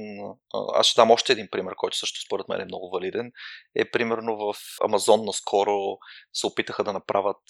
аз 0.74 0.86
ще 0.86 1.00
дам 1.00 1.10
още 1.10 1.32
един 1.32 1.48
пример, 1.50 1.74
който 1.76 1.96
също 1.96 2.20
според 2.26 2.48
мен 2.48 2.60
е 2.60 2.64
много 2.64 2.90
валиден. 2.90 3.32
Е 3.76 3.90
примерно 3.90 4.36
в 4.36 4.54
Амазон 4.84 5.24
наскоро 5.24 5.78
се 6.32 6.46
опитаха 6.46 6.84
да 6.84 6.92
направят 6.92 7.42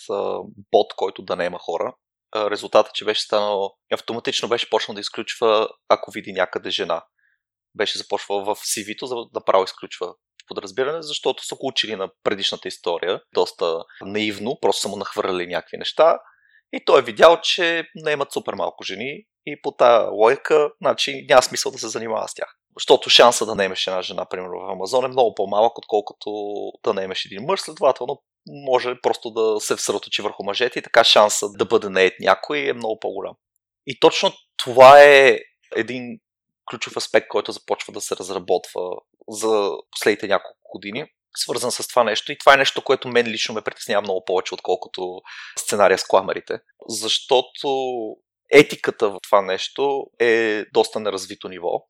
бот, 0.72 0.94
който 0.96 1.22
да 1.22 1.36
не 1.36 1.44
има 1.44 1.58
хора. 1.58 1.94
Резултатът, 2.36 2.94
че 2.94 3.04
беше 3.04 3.22
станал, 3.22 3.74
автоматично 3.92 4.48
беше 4.48 4.70
почнал 4.70 4.94
да 4.94 5.00
изключва, 5.00 5.68
ако 5.88 6.10
види 6.10 6.32
някъде 6.32 6.70
жена. 6.70 7.04
Беше 7.74 7.98
започвал 7.98 8.44
в 8.44 8.56
CV-то, 8.56 9.06
за 9.06 9.14
да 9.14 9.26
направо 9.34 9.64
изключва 9.64 10.14
подразбиране, 10.48 11.02
защото 11.02 11.44
са 11.44 11.54
го 11.54 11.66
учили 11.66 11.96
на 11.96 12.08
предишната 12.22 12.68
история, 12.68 13.20
доста 13.34 13.84
наивно, 14.02 14.58
просто 14.60 14.82
са 14.82 14.88
му 14.88 14.96
нахвърляли 14.96 15.46
някакви 15.46 15.76
неща 15.76 16.18
и 16.74 16.84
той 16.84 16.98
е 16.98 17.04
видял, 17.04 17.40
че 17.42 17.84
не 17.94 18.10
имат 18.10 18.32
супер 18.32 18.54
малко 18.54 18.84
жени 18.84 19.24
и 19.46 19.62
по 19.62 19.72
тази 19.72 20.08
лойка, 20.12 20.70
значи 20.82 21.26
няма 21.28 21.42
смисъл 21.42 21.72
да 21.72 21.78
се 21.78 21.88
занимава 21.88 22.28
с 22.28 22.34
тях. 22.34 22.56
Защото 22.76 23.10
шанса 23.10 23.46
да 23.46 23.54
не 23.54 23.64
имаш 23.64 23.86
една 23.86 24.02
жена, 24.02 24.26
примерно 24.30 24.60
в 24.60 24.72
Амазон, 24.72 25.04
е 25.04 25.08
много 25.08 25.34
по-малък, 25.34 25.78
отколкото 25.78 26.30
да 26.84 26.94
не 26.94 27.02
имаш 27.02 27.24
един 27.24 27.42
мъж. 27.42 27.60
Следователно, 27.60 28.22
може 28.46 29.00
просто 29.02 29.30
да 29.30 29.60
се 29.60 29.76
всърточи 29.76 30.22
върху 30.22 30.44
мъжете 30.44 30.78
и 30.78 30.82
така 30.82 31.04
шанса 31.04 31.46
да 31.58 31.64
бъде 31.64 31.88
наед 31.88 32.14
някой 32.20 32.58
е 32.68 32.72
много 32.72 32.98
по-голям. 33.00 33.34
И 33.86 34.00
точно 34.00 34.32
това 34.56 35.02
е 35.02 35.38
един 35.76 36.18
ключов 36.70 36.96
аспект, 36.96 37.28
който 37.28 37.52
започва 37.52 37.92
да 37.92 38.00
се 38.00 38.16
разработва 38.16 38.80
за 39.28 39.70
последните 39.90 40.26
няколко 40.26 40.58
години, 40.74 41.06
свързан 41.36 41.72
с 41.72 41.88
това 41.88 42.04
нещо. 42.04 42.32
И 42.32 42.38
това 42.38 42.54
е 42.54 42.56
нещо, 42.56 42.82
което 42.82 43.08
мен 43.08 43.26
лично 43.26 43.54
ме 43.54 43.62
притеснява 43.62 44.02
много 44.02 44.24
повече, 44.24 44.54
отколкото 44.54 45.20
сценария 45.58 45.98
с 45.98 46.04
кламерите. 46.04 46.58
Защото 46.88 47.68
етиката 48.50 49.10
в 49.10 49.18
това 49.22 49.42
нещо 49.42 50.04
е 50.20 50.64
доста 50.72 51.00
неразвито 51.00 51.48
ниво. 51.48 51.86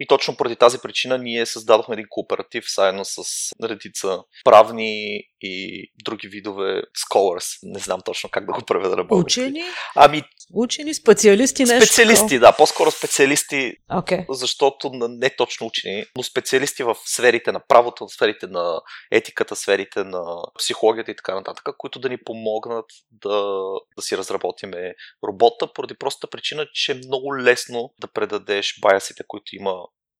И 0.00 0.06
точно 0.06 0.36
поради 0.36 0.56
тази 0.56 0.78
причина 0.78 1.18
ние 1.18 1.46
създадохме 1.46 1.92
един 1.92 2.06
кооператив 2.08 2.64
заедно 2.76 3.04
с 3.04 3.22
редица 3.64 4.18
правни 4.44 5.22
и 5.40 5.86
други 6.04 6.28
видове 6.28 6.82
scholars. 6.82 7.58
Не 7.62 7.78
знам 7.78 8.00
точно 8.04 8.30
как 8.30 8.46
да 8.46 8.52
го 8.52 8.62
преведа 8.66 8.96
на 8.96 9.04
български. 9.04 9.40
Учени? 9.40 9.62
Ами... 9.94 10.22
Учени, 10.54 10.94
специалисти, 10.94 11.64
нещо. 11.64 11.86
Специалисти, 11.86 12.38
да. 12.38 12.52
По-скоро 12.52 12.90
специалисти, 12.90 13.72
okay. 13.92 14.24
защото 14.30 14.90
не 14.92 15.30
точно 15.36 15.66
учени, 15.66 16.04
но 16.16 16.22
специалисти 16.22 16.82
в 16.82 16.96
сферите 17.04 17.52
на 17.52 17.60
правото, 17.68 18.06
в 18.06 18.12
сферите 18.12 18.46
на 18.46 18.80
етиката, 19.10 19.56
сферите 19.56 20.04
на 20.04 20.42
психологията 20.58 21.10
и 21.10 21.16
така 21.16 21.34
нататък, 21.34 21.68
които 21.78 21.98
да 21.98 22.08
ни 22.08 22.18
помогнат 22.24 22.86
да, 23.10 23.62
да 23.96 24.02
си 24.02 24.16
разработиме 24.16 24.94
робота, 25.24 25.72
поради 25.74 25.94
простата 25.94 26.30
причина, 26.30 26.66
че 26.74 26.92
е 26.92 26.94
много 26.94 27.36
лесно 27.36 27.92
да 28.00 28.06
предадеш 28.06 28.78
баясите, 28.82 29.22
които 29.28 29.56
има 29.56 29.74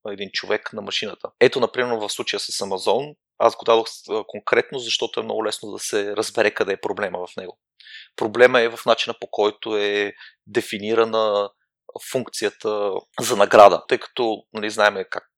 един 0.09 0.31
човек 0.33 0.73
на 0.73 0.83
машината. 0.83 1.31
Ето, 1.41 1.61
например, 1.61 1.97
в 1.97 2.09
случая 2.09 2.41
с 2.41 2.47
Amazon, 2.47 3.17
аз 3.39 3.57
го 3.57 3.65
дадох 3.65 3.87
конкретно, 4.27 4.79
защото 4.79 5.21
е 5.21 5.23
много 5.23 5.45
лесно 5.45 5.73
да 5.73 5.79
се 5.79 6.17
разбере 6.17 6.51
къде 6.51 6.73
е 6.73 6.81
проблема 6.81 7.27
в 7.27 7.37
него. 7.37 7.59
Проблема 8.17 8.61
е 8.61 8.69
в 8.69 8.79
начина 8.87 9.15
по 9.21 9.27
който 9.31 9.77
е 9.77 10.13
дефинирана 10.47 11.51
функцията 12.13 12.93
за 13.21 13.37
награда, 13.37 13.85
тъй 13.89 13.99
като 13.99 14.43
нали, 14.53 14.71
знаем 14.71 15.05
как 15.11 15.29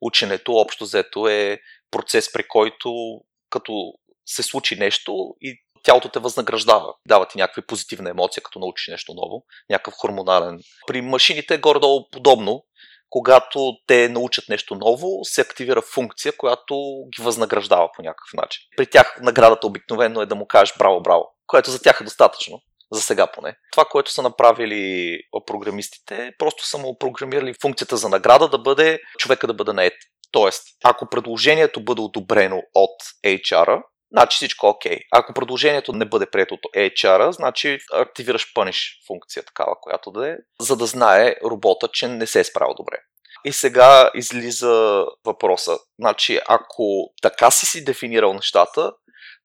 ученето 0.00 0.52
общо 0.52 0.84
взето 0.84 1.28
е 1.28 1.58
процес, 1.90 2.32
при 2.32 2.48
който 2.48 3.20
като 3.50 3.92
се 4.26 4.42
случи 4.42 4.76
нещо 4.76 5.34
и 5.40 5.62
тялото 5.82 6.08
те 6.08 6.18
възнаграждава. 6.18 6.94
Дава 7.06 7.28
ти 7.28 7.38
някаква 7.38 7.62
позитивна 7.62 8.10
емоция, 8.10 8.42
като 8.42 8.58
научиш 8.58 8.88
нещо 8.88 9.14
ново, 9.14 9.44
някакъв 9.70 9.94
хормонален. 9.94 10.60
При 10.86 11.00
машините 11.00 11.54
е 11.54 11.58
горе-долу 11.58 12.10
подобно, 12.10 12.64
когато 13.10 13.72
те 13.86 14.08
научат 14.08 14.48
нещо 14.48 14.74
ново, 14.74 15.24
се 15.24 15.40
активира 15.40 15.82
функция, 15.82 16.32
която 16.36 16.74
ги 17.16 17.22
възнаграждава 17.22 17.88
по 17.96 18.02
някакъв 18.02 18.32
начин. 18.34 18.60
При 18.76 18.86
тях 18.86 19.18
наградата 19.22 19.66
обикновено 19.66 20.22
е 20.22 20.26
да 20.26 20.34
му 20.34 20.46
кажеш 20.46 20.74
браво, 20.78 21.02
браво, 21.02 21.24
което 21.46 21.70
за 21.70 21.82
тях 21.82 22.00
е 22.00 22.04
достатъчно. 22.04 22.60
За 22.92 23.00
сега 23.00 23.26
поне. 23.26 23.56
Това, 23.72 23.84
което 23.84 24.12
са 24.12 24.22
направили 24.22 25.18
програмистите, 25.46 26.32
просто 26.38 26.66
са 26.66 26.78
му 26.78 26.98
програмирали 26.98 27.54
функцията 27.62 27.96
за 27.96 28.08
награда 28.08 28.48
да 28.48 28.58
бъде 28.58 29.00
човека 29.18 29.46
да 29.46 29.54
бъде 29.54 29.72
наед. 29.72 29.94
Тоест, 30.30 30.62
ако 30.84 31.08
предложението 31.08 31.84
бъде 31.84 32.00
одобрено 32.00 32.62
от 32.74 32.96
HR, 33.26 33.82
значи 34.12 34.36
всичко 34.36 34.66
е 34.66 34.70
окей. 34.70 34.98
Ако 35.12 35.34
предложението 35.34 35.92
не 35.92 36.04
бъде 36.04 36.26
прието 36.30 36.54
от 36.54 36.60
HR, 36.76 37.30
значи 37.30 37.78
активираш 37.92 38.52
пъниш 38.54 39.02
функция 39.06 39.42
такава, 39.42 39.74
която 39.80 40.10
да 40.10 40.28
е, 40.28 40.36
за 40.60 40.76
да 40.76 40.86
знае 40.86 41.34
робота, 41.44 41.88
че 41.92 42.08
не 42.08 42.26
се 42.26 42.40
е 42.40 42.44
справил 42.44 42.74
добре. 42.74 42.96
И 43.44 43.52
сега 43.52 44.10
излиза 44.14 45.06
въпроса. 45.24 45.78
Значи, 46.00 46.40
ако 46.48 47.12
така 47.22 47.50
си 47.50 47.66
си 47.66 47.84
дефинирал 47.84 48.34
нещата, 48.34 48.92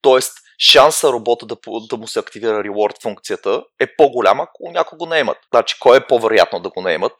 т.е. 0.01 0.19
шанса 0.59 1.11
робота 1.11 1.45
да, 1.45 1.55
да 1.89 1.97
му 1.97 2.07
се 2.07 2.19
активира 2.19 2.63
reward 2.63 3.01
функцията 3.01 3.63
е 3.79 3.95
по-голям, 3.95 4.41
ако 4.41 4.71
някого 4.71 4.97
го 4.97 5.05
наемат. 5.05 5.37
Значи, 5.53 5.75
кой 5.79 5.97
е 5.97 6.07
по-вероятно 6.07 6.59
да 6.59 6.69
го 6.69 6.81
наемат? 6.81 7.13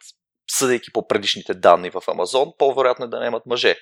Съдейки 0.50 0.92
по 0.92 1.08
предишните 1.08 1.54
данни 1.54 1.90
в 1.90 1.94
Amazon, 1.94 2.56
по-вероятно 2.58 3.04
е 3.04 3.08
да 3.08 3.18
наемат 3.18 3.46
мъже. 3.46 3.76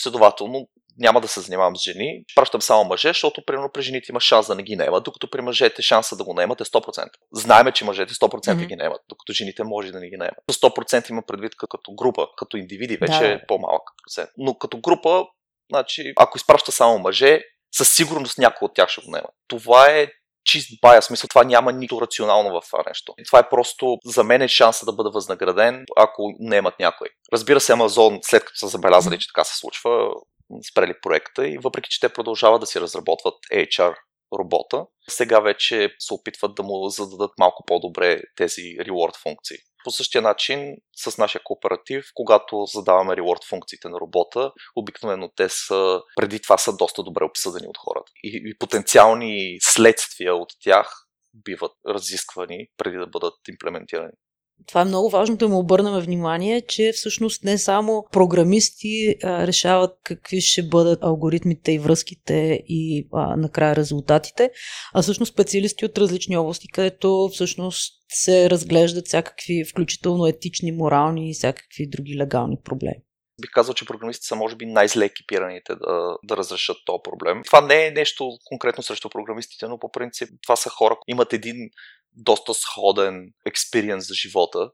Следователно, 0.00 0.68
няма 0.98 1.20
да 1.20 1.28
се 1.28 1.40
занимавам 1.40 1.76
с 1.76 1.82
жени, 1.82 2.24
пращам 2.34 2.62
само 2.62 2.84
мъже, 2.84 3.08
защото 3.08 3.44
примерно 3.46 3.70
при 3.74 3.82
жените 3.82 4.06
има 4.08 4.20
шанс 4.20 4.46
да 4.46 4.54
не 4.54 4.62
ги 4.62 4.76
наемат, 4.76 5.04
докато 5.04 5.30
при 5.30 5.40
мъжете 5.40 5.82
шанса 5.82 6.16
да 6.16 6.24
го 6.24 6.34
наемат 6.34 6.60
е 6.60 6.64
100%. 6.64 7.08
Знаеме, 7.32 7.72
че 7.72 7.84
мъжете 7.84 8.14
100% 8.14 8.28
mm-hmm. 8.28 8.66
ги 8.66 8.76
наемат, 8.76 9.00
докато 9.08 9.32
жените 9.32 9.64
може 9.64 9.92
да 9.92 10.00
не 10.00 10.08
ги 10.08 10.16
наемат. 10.16 10.38
100% 10.52 11.10
има 11.10 11.22
предвид 11.26 11.52
като 11.56 11.92
група, 11.94 12.26
като 12.36 12.56
индивиди 12.56 12.96
вече 12.96 13.18
да. 13.18 13.28
е 13.28 13.46
по-малък 13.46 13.82
процент. 14.04 14.30
Но 14.38 14.54
като 14.54 14.78
група, 14.78 15.24
значи, 15.70 16.12
ако 16.16 16.38
изпраща 16.38 16.72
само 16.72 16.98
мъже, 16.98 17.40
със 17.72 17.94
сигурност 17.94 18.38
някой 18.38 18.66
от 18.66 18.74
тях 18.74 18.88
ще 18.88 19.00
го 19.00 19.10
наема. 19.10 19.28
Това 19.48 19.86
е 19.90 20.08
чист 20.44 20.80
бая, 20.82 21.02
смисъл 21.02 21.28
това 21.28 21.44
няма 21.44 21.72
нищо 21.72 22.00
рационално 22.00 22.50
в 22.50 22.66
това 22.70 22.82
нещо. 22.88 23.14
Това 23.26 23.38
е 23.38 23.48
просто 23.48 23.96
за 24.04 24.24
мен 24.24 24.42
е 24.42 24.48
шанса 24.48 24.86
да 24.86 24.92
бъда 24.92 25.10
възнаграден, 25.10 25.84
ако 25.96 26.22
не 26.38 26.56
имат 26.56 26.78
някой. 26.80 27.08
Разбира 27.32 27.60
се, 27.60 27.72
Амазон, 27.72 28.18
след 28.22 28.44
като 28.44 28.56
са 28.56 28.68
забелязали, 28.68 29.18
че 29.18 29.28
така 29.28 29.44
се 29.44 29.58
случва, 29.58 30.08
спрели 30.70 30.94
проекта 31.02 31.48
и 31.48 31.58
въпреки, 31.58 31.90
че 31.90 32.00
те 32.00 32.08
продължават 32.08 32.60
да 32.60 32.66
си 32.66 32.80
разработват 32.80 33.34
HR 33.52 33.94
робота, 34.38 34.86
сега 35.10 35.40
вече 35.40 35.90
се 35.98 36.14
опитват 36.14 36.54
да 36.54 36.62
му 36.62 36.88
зададат 36.88 37.30
малко 37.38 37.64
по-добре 37.66 38.20
тези 38.36 38.60
reward 38.60 39.22
функции. 39.22 39.56
По 39.84 39.90
същия 39.90 40.22
начин 40.22 40.76
с 40.96 41.18
нашия 41.18 41.40
кооператив, 41.44 42.04
когато 42.14 42.64
задаваме 42.64 43.14
reward 43.14 43.48
функциите 43.48 43.88
на 43.88 44.00
робота, 44.00 44.52
обикновено 44.76 45.30
те 45.36 45.48
са, 45.48 46.00
преди 46.16 46.42
това 46.42 46.58
са 46.58 46.76
доста 46.76 47.02
добре 47.02 47.24
обсъдени 47.24 47.66
от 47.66 47.78
хората. 47.78 48.12
И, 48.22 48.42
и 48.46 48.58
потенциални 48.58 49.58
следствия 49.60 50.34
от 50.34 50.48
тях 50.60 51.06
биват 51.34 51.72
разисквани 51.88 52.66
преди 52.76 52.96
да 52.96 53.06
бъдат 53.06 53.34
имплементирани. 53.48 54.12
Това 54.66 54.80
е 54.80 54.84
много 54.84 55.10
важно 55.10 55.36
да 55.36 55.48
му 55.48 55.58
обърнем 55.58 56.00
внимание, 56.00 56.60
че 56.60 56.92
всъщност 56.94 57.44
не 57.44 57.58
само 57.58 58.06
програмисти 58.12 59.16
а, 59.22 59.46
решават 59.46 59.98
какви 60.04 60.40
ще 60.40 60.62
бъдат 60.62 61.02
алгоритмите 61.02 61.72
и 61.72 61.78
връзките 61.78 62.62
и 62.68 63.08
а, 63.12 63.36
накрая 63.36 63.76
резултатите, 63.76 64.50
а 64.94 65.02
всъщност 65.02 65.32
специалисти 65.32 65.84
от 65.84 65.98
различни 65.98 66.36
области, 66.36 66.68
където 66.68 67.28
всъщност 67.32 67.94
се 68.12 68.50
разглеждат 68.50 69.06
всякакви, 69.06 69.64
включително 69.70 70.26
етични, 70.26 70.72
морални 70.72 71.30
и 71.30 71.34
всякакви 71.34 71.86
други 71.86 72.16
легални 72.18 72.56
проблеми 72.64 73.02
бих 73.40 73.50
казал, 73.50 73.74
че 73.74 73.86
програмистите 73.86 74.26
са 74.26 74.36
може 74.36 74.56
би 74.56 74.66
най-зле 74.66 75.04
екипираните 75.04 75.74
да, 75.74 76.16
да 76.22 76.36
разрешат 76.36 76.76
този 76.86 77.02
проблем. 77.04 77.42
Това 77.46 77.60
не 77.60 77.86
е 77.86 77.90
нещо 77.90 78.30
конкретно 78.44 78.82
срещу 78.82 79.08
програмистите, 79.10 79.68
но 79.68 79.78
по 79.78 79.90
принцип 79.90 80.28
това 80.42 80.56
са 80.56 80.70
хора, 80.70 80.96
имат 81.08 81.32
един 81.32 81.56
доста 82.14 82.54
сходен 82.54 83.32
експириенс 83.46 84.08
за 84.08 84.14
живота. 84.14 84.70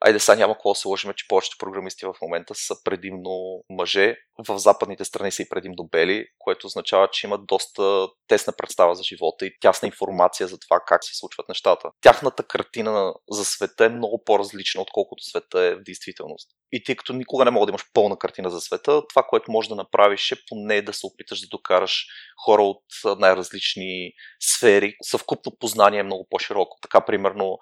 Айде 0.00 0.18
сега 0.18 0.36
няма 0.36 0.54
какво 0.54 0.72
да 0.72 0.78
се 0.78 0.88
лъжим, 0.88 1.12
че 1.16 1.28
повечето 1.28 1.56
програмисти 1.58 2.06
в 2.06 2.14
момента 2.22 2.54
са 2.54 2.74
предимно 2.84 3.64
мъже. 3.70 4.16
В 4.48 4.58
западните 4.58 5.04
страни 5.04 5.32
са 5.32 5.42
и 5.42 5.48
предимно 5.48 5.88
бели, 5.90 6.26
което 6.38 6.66
означава, 6.66 7.08
че 7.12 7.26
имат 7.26 7.46
доста 7.46 8.08
тесна 8.28 8.52
представа 8.58 8.94
за 8.94 9.02
живота 9.02 9.46
и 9.46 9.56
тясна 9.60 9.86
информация 9.86 10.48
за 10.48 10.58
това 10.58 10.80
как 10.86 11.04
се 11.04 11.14
случват 11.14 11.48
нещата. 11.48 11.90
Тяхната 12.00 12.42
картина 12.42 13.14
за 13.30 13.44
света 13.44 13.84
е 13.84 13.88
много 13.88 14.22
по-различна, 14.24 14.82
отколкото 14.82 15.22
света 15.24 15.60
е 15.60 15.74
в 15.74 15.82
действителност. 15.82 16.48
И 16.72 16.84
тъй 16.84 16.96
като 16.96 17.12
никога 17.12 17.44
не 17.44 17.50
мога 17.50 17.66
да 17.66 17.70
имаш 17.70 17.84
пълна 17.92 18.18
картина 18.18 18.50
за 18.50 18.60
света, 18.60 19.02
това, 19.08 19.22
което 19.22 19.52
можеш 19.52 19.68
да 19.68 19.74
направиш 19.74 20.32
е 20.32 20.36
поне 20.48 20.82
да 20.82 20.92
се 20.92 21.06
опиташ 21.06 21.40
да 21.40 21.46
докараш 21.50 22.06
хора 22.44 22.62
от 22.62 22.84
най-различни 23.18 24.12
сфери. 24.40 24.94
Съвкупно 25.02 25.52
познание 25.60 26.00
е 26.00 26.02
много 26.02 26.26
по-широко. 26.30 26.76
Така, 26.82 27.00
примерно, 27.00 27.58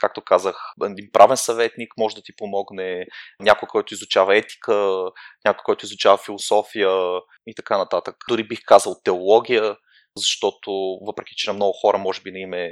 както 0.00 0.22
казах, 0.24 0.56
един 0.84 1.08
правен 1.12 1.36
съветник 1.36 1.92
може 1.98 2.16
да 2.16 2.22
ти 2.22 2.36
помогне, 2.36 3.06
някой, 3.40 3.68
който 3.68 3.94
изучава 3.94 4.36
етика, 4.36 4.74
някой, 5.44 5.62
който 5.64 5.84
изучава 5.84 6.18
философия 6.18 6.90
и 7.46 7.54
така 7.54 7.78
нататък. 7.78 8.16
Дори 8.28 8.48
бих 8.48 8.60
казал 8.66 9.00
теология, 9.04 9.76
защото 10.16 10.70
въпреки, 11.06 11.34
че 11.36 11.50
на 11.50 11.54
много 11.54 11.72
хора 11.72 11.98
може 11.98 12.22
би 12.22 12.30
не 12.30 12.40
им 12.40 12.52
е 12.52 12.70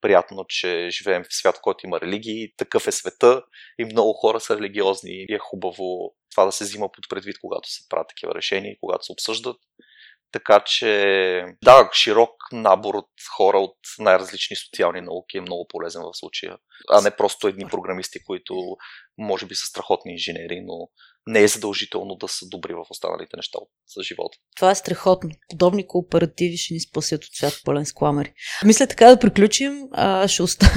приятно, 0.00 0.44
че 0.48 0.88
живеем 0.90 1.24
в 1.24 1.34
свят, 1.34 1.56
в 1.56 1.60
който 1.62 1.86
има 1.86 2.00
религии, 2.00 2.52
такъв 2.56 2.86
е 2.86 2.92
света 2.92 3.42
и 3.78 3.84
много 3.84 4.12
хора 4.12 4.40
са 4.40 4.56
религиозни 4.56 5.26
и 5.28 5.34
е 5.34 5.38
хубаво 5.38 6.14
това 6.30 6.44
да 6.44 6.52
се 6.52 6.64
взима 6.64 6.88
под 6.92 7.04
предвид, 7.08 7.36
когато 7.40 7.68
се 7.68 7.88
правят 7.88 8.08
такива 8.08 8.34
решения 8.34 8.72
и 8.72 8.78
когато 8.80 9.04
се 9.04 9.12
обсъждат. 9.12 9.56
Така 10.32 10.60
че, 10.66 11.44
да, 11.64 11.90
широк 11.92 12.30
набор 12.52 12.94
от 12.94 13.10
хора 13.36 13.58
от 13.58 13.76
най-различни 13.98 14.56
социални 14.56 15.00
науки 15.00 15.38
е 15.38 15.40
много 15.40 15.66
полезен 15.68 16.02
в 16.02 16.18
случая, 16.18 16.56
а 16.90 17.00
не 17.00 17.16
просто 17.16 17.48
едни 17.48 17.66
програмисти, 17.70 18.24
които 18.24 18.76
може 19.18 19.46
би 19.46 19.54
са 19.54 19.66
страхотни 19.66 20.12
инженери, 20.12 20.60
но 20.60 20.88
не 21.28 21.42
е 21.42 21.48
задължително 21.48 22.14
да 22.14 22.28
са 22.28 22.46
добри 22.48 22.74
в 22.74 22.84
останалите 22.90 23.36
неща 23.36 23.58
за 23.96 24.02
живота. 24.02 24.38
Това 24.56 24.70
е 24.70 24.74
страхотно. 24.74 25.30
Подобни 25.50 25.86
кооперативи 25.86 26.56
ще 26.56 26.74
ни 26.74 26.80
спасят 26.80 27.24
от 27.24 27.30
свят 27.32 27.60
пълен 27.64 27.86
с 27.86 27.92
кламери. 27.92 28.32
Мисля 28.64 28.86
така 28.86 29.08
да 29.08 29.18
приключим. 29.18 29.82
А, 29.92 30.28
ще 30.28 30.42
оста... 30.42 30.74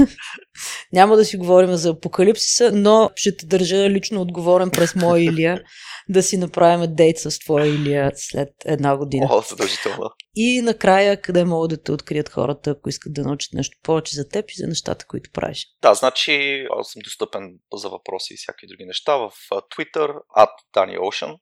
Няма 0.93 1.15
да 1.15 1.25
си 1.25 1.37
говорим 1.37 1.75
за 1.75 1.89
апокалипсиса, 1.89 2.71
но 2.73 3.09
ще 3.15 3.37
те 3.37 3.45
държа 3.45 3.89
лично 3.89 4.21
отговорен 4.21 4.71
през 4.71 4.95
моя 4.95 5.23
Илия 5.23 5.63
да 6.09 6.23
си 6.23 6.37
направим 6.37 6.95
дейт 6.95 7.17
с 7.19 7.39
твоя 7.39 7.67
Илия 7.67 8.11
след 8.15 8.49
една 8.65 8.97
година. 8.97 9.27
О, 9.29 9.41
задължително. 9.49 10.09
И 10.35 10.61
накрая, 10.61 11.21
къде 11.21 11.45
могат 11.45 11.69
да 11.69 11.83
те 11.83 11.91
открият 11.91 12.29
хората, 12.29 12.69
ако 12.69 12.89
искат 12.89 13.13
да 13.13 13.23
научат 13.23 13.53
нещо 13.53 13.77
повече 13.83 14.15
за 14.15 14.29
теб 14.29 14.51
и 14.51 14.53
за 14.57 14.67
нещата, 14.67 15.05
които 15.07 15.31
правиш. 15.31 15.67
Да, 15.81 15.93
значи 15.93 16.65
аз 16.79 16.87
съм 16.87 17.01
достъпен 17.03 17.59
за 17.73 17.89
въпроси 17.89 18.33
и 18.33 18.37
всякакви 18.37 18.67
други 18.67 18.85
неща 18.85 19.15
в 19.15 19.31
Twitter, 19.51 20.13
at 20.37 20.49
DanielOcean, 20.75 21.37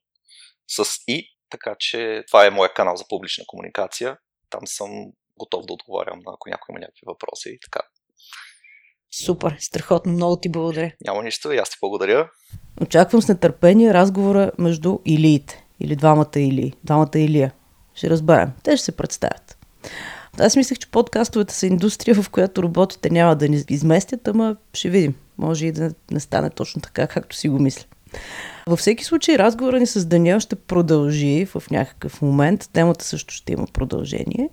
с 0.67 0.83
и, 1.07 1.27
така 1.49 1.75
че 1.79 2.23
това 2.27 2.45
е 2.45 2.49
моя 2.49 2.73
канал 2.73 2.95
за 2.95 3.07
публична 3.09 3.43
комуникация. 3.47 4.17
Там 4.49 4.67
съм 4.67 4.89
готов 5.39 5.65
да 5.65 5.73
отговарям 5.73 6.19
на 6.25 6.33
ако 6.33 6.49
някой 6.49 6.73
има 6.73 6.79
някакви 6.79 7.01
въпроси 7.05 7.49
и 7.49 7.59
така. 7.59 7.85
Супер, 9.25 9.55
страхотно, 9.59 10.11
много 10.11 10.39
ти 10.39 10.49
благодаря. 10.49 10.91
Няма 11.01 11.23
нищо 11.23 11.51
и 11.51 11.57
аз 11.57 11.69
ти 11.69 11.77
благодаря. 11.81 12.29
Очаквам 12.81 13.21
с 13.21 13.27
нетърпение 13.27 13.93
разговора 13.93 14.51
между 14.57 14.99
Илиите. 15.05 15.65
Или 15.79 15.95
двамата 15.95 16.31
Или. 16.35 16.73
Двамата 16.83 17.19
Илия. 17.19 17.53
Ще 17.99 18.09
разберем. 18.09 18.51
Те 18.63 18.77
ще 18.77 18.85
се 18.85 18.91
представят. 18.91 19.57
Аз 20.37 20.55
мислех, 20.55 20.77
че 20.77 20.91
подкастовете 20.91 21.53
са 21.53 21.67
индустрия, 21.67 22.15
в 22.15 22.29
която 22.29 22.63
роботите 22.63 23.09
няма 23.09 23.35
да 23.35 23.49
ни 23.49 23.63
изместят, 23.69 24.27
ама 24.27 24.55
ще 24.73 24.89
видим. 24.89 25.15
Може 25.37 25.65
и 25.65 25.71
да 25.71 25.91
не 26.11 26.19
стане 26.19 26.49
точно 26.49 26.81
така, 26.81 27.07
както 27.07 27.35
си 27.35 27.49
го 27.49 27.59
мисля. 27.59 27.83
Във 28.67 28.79
всеки 28.79 29.05
случай 29.05 29.37
разговора 29.37 29.79
ни 29.79 29.87
с 29.87 30.05
Даниел 30.05 30.39
ще 30.39 30.55
продължи 30.55 31.45
в 31.45 31.63
някакъв 31.71 32.21
момент. 32.21 32.69
Темата 32.73 33.05
също 33.05 33.33
ще 33.33 33.53
има 33.53 33.67
продължение. 33.73 34.49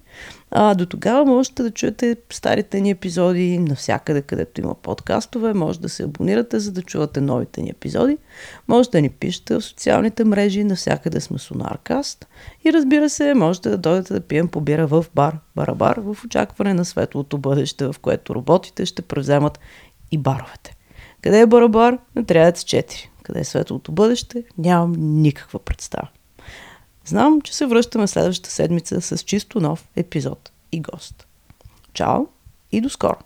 А 0.59 0.75
до 0.75 0.87
тогава 0.87 1.25
можете 1.25 1.63
да 1.63 1.71
чуете 1.71 2.17
старите 2.33 2.81
ни 2.81 2.91
епизоди 2.91 3.59
навсякъде, 3.59 4.23
където 4.23 4.61
има 4.61 4.75
подкастове. 4.75 5.55
Може 5.55 5.81
да 5.81 5.89
се 5.89 6.03
абонирате, 6.03 6.59
за 6.59 6.73
да 6.73 6.83
чувате 6.83 7.21
новите 7.21 7.63
ни 7.63 7.71
епизоди. 7.71 8.19
Може 8.69 8.91
да 8.91 9.01
ни 9.01 9.09
пишете 9.09 9.55
в 9.55 9.61
социалните 9.61 10.25
мрежи, 10.25 10.65
навсякъде 10.65 11.21
сме 11.21 11.39
Сонаркаст. 11.39 12.27
И 12.65 12.73
разбира 12.73 13.11
се, 13.11 13.35
можете 13.35 13.69
да 13.69 13.79
дойдете 13.79 14.15
да 14.15 14.21
пием 14.21 14.49
по 14.49 14.61
бира 14.61 14.87
в 14.87 15.07
бар, 15.15 15.39
барабар, 15.57 15.97
в 15.97 16.25
очакване 16.25 16.75
на 16.75 16.85
светлото 16.85 17.39
бъдеще, 17.39 17.87
в 17.87 17.95
което 18.03 18.35
роботите 18.35 18.87
ще 18.87 19.03
превземат 19.03 19.59
и 20.11 20.19
баровете. 20.19 20.77
Къде 21.23 21.41
е 21.41 21.47
барабар? 21.47 21.99
Да 22.15 22.23
4 22.23 23.09
къде 23.23 23.41
е 23.41 23.45
светлото 23.45 23.93
бъдеще, 23.93 24.45
нямам 24.59 24.93
никаква 24.99 25.59
представа. 25.59 26.09
Знам, 27.07 27.41
че 27.41 27.55
се 27.55 27.67
връщаме 27.67 28.07
следващата 28.07 28.51
седмица 28.51 29.01
с 29.01 29.23
чисто 29.23 29.61
нов 29.61 29.85
епизод 29.97 30.51
и 30.73 30.81
гост. 30.81 31.27
Чао 31.93 32.27
и 32.73 32.81
до 32.81 32.89
скоро! 32.89 33.19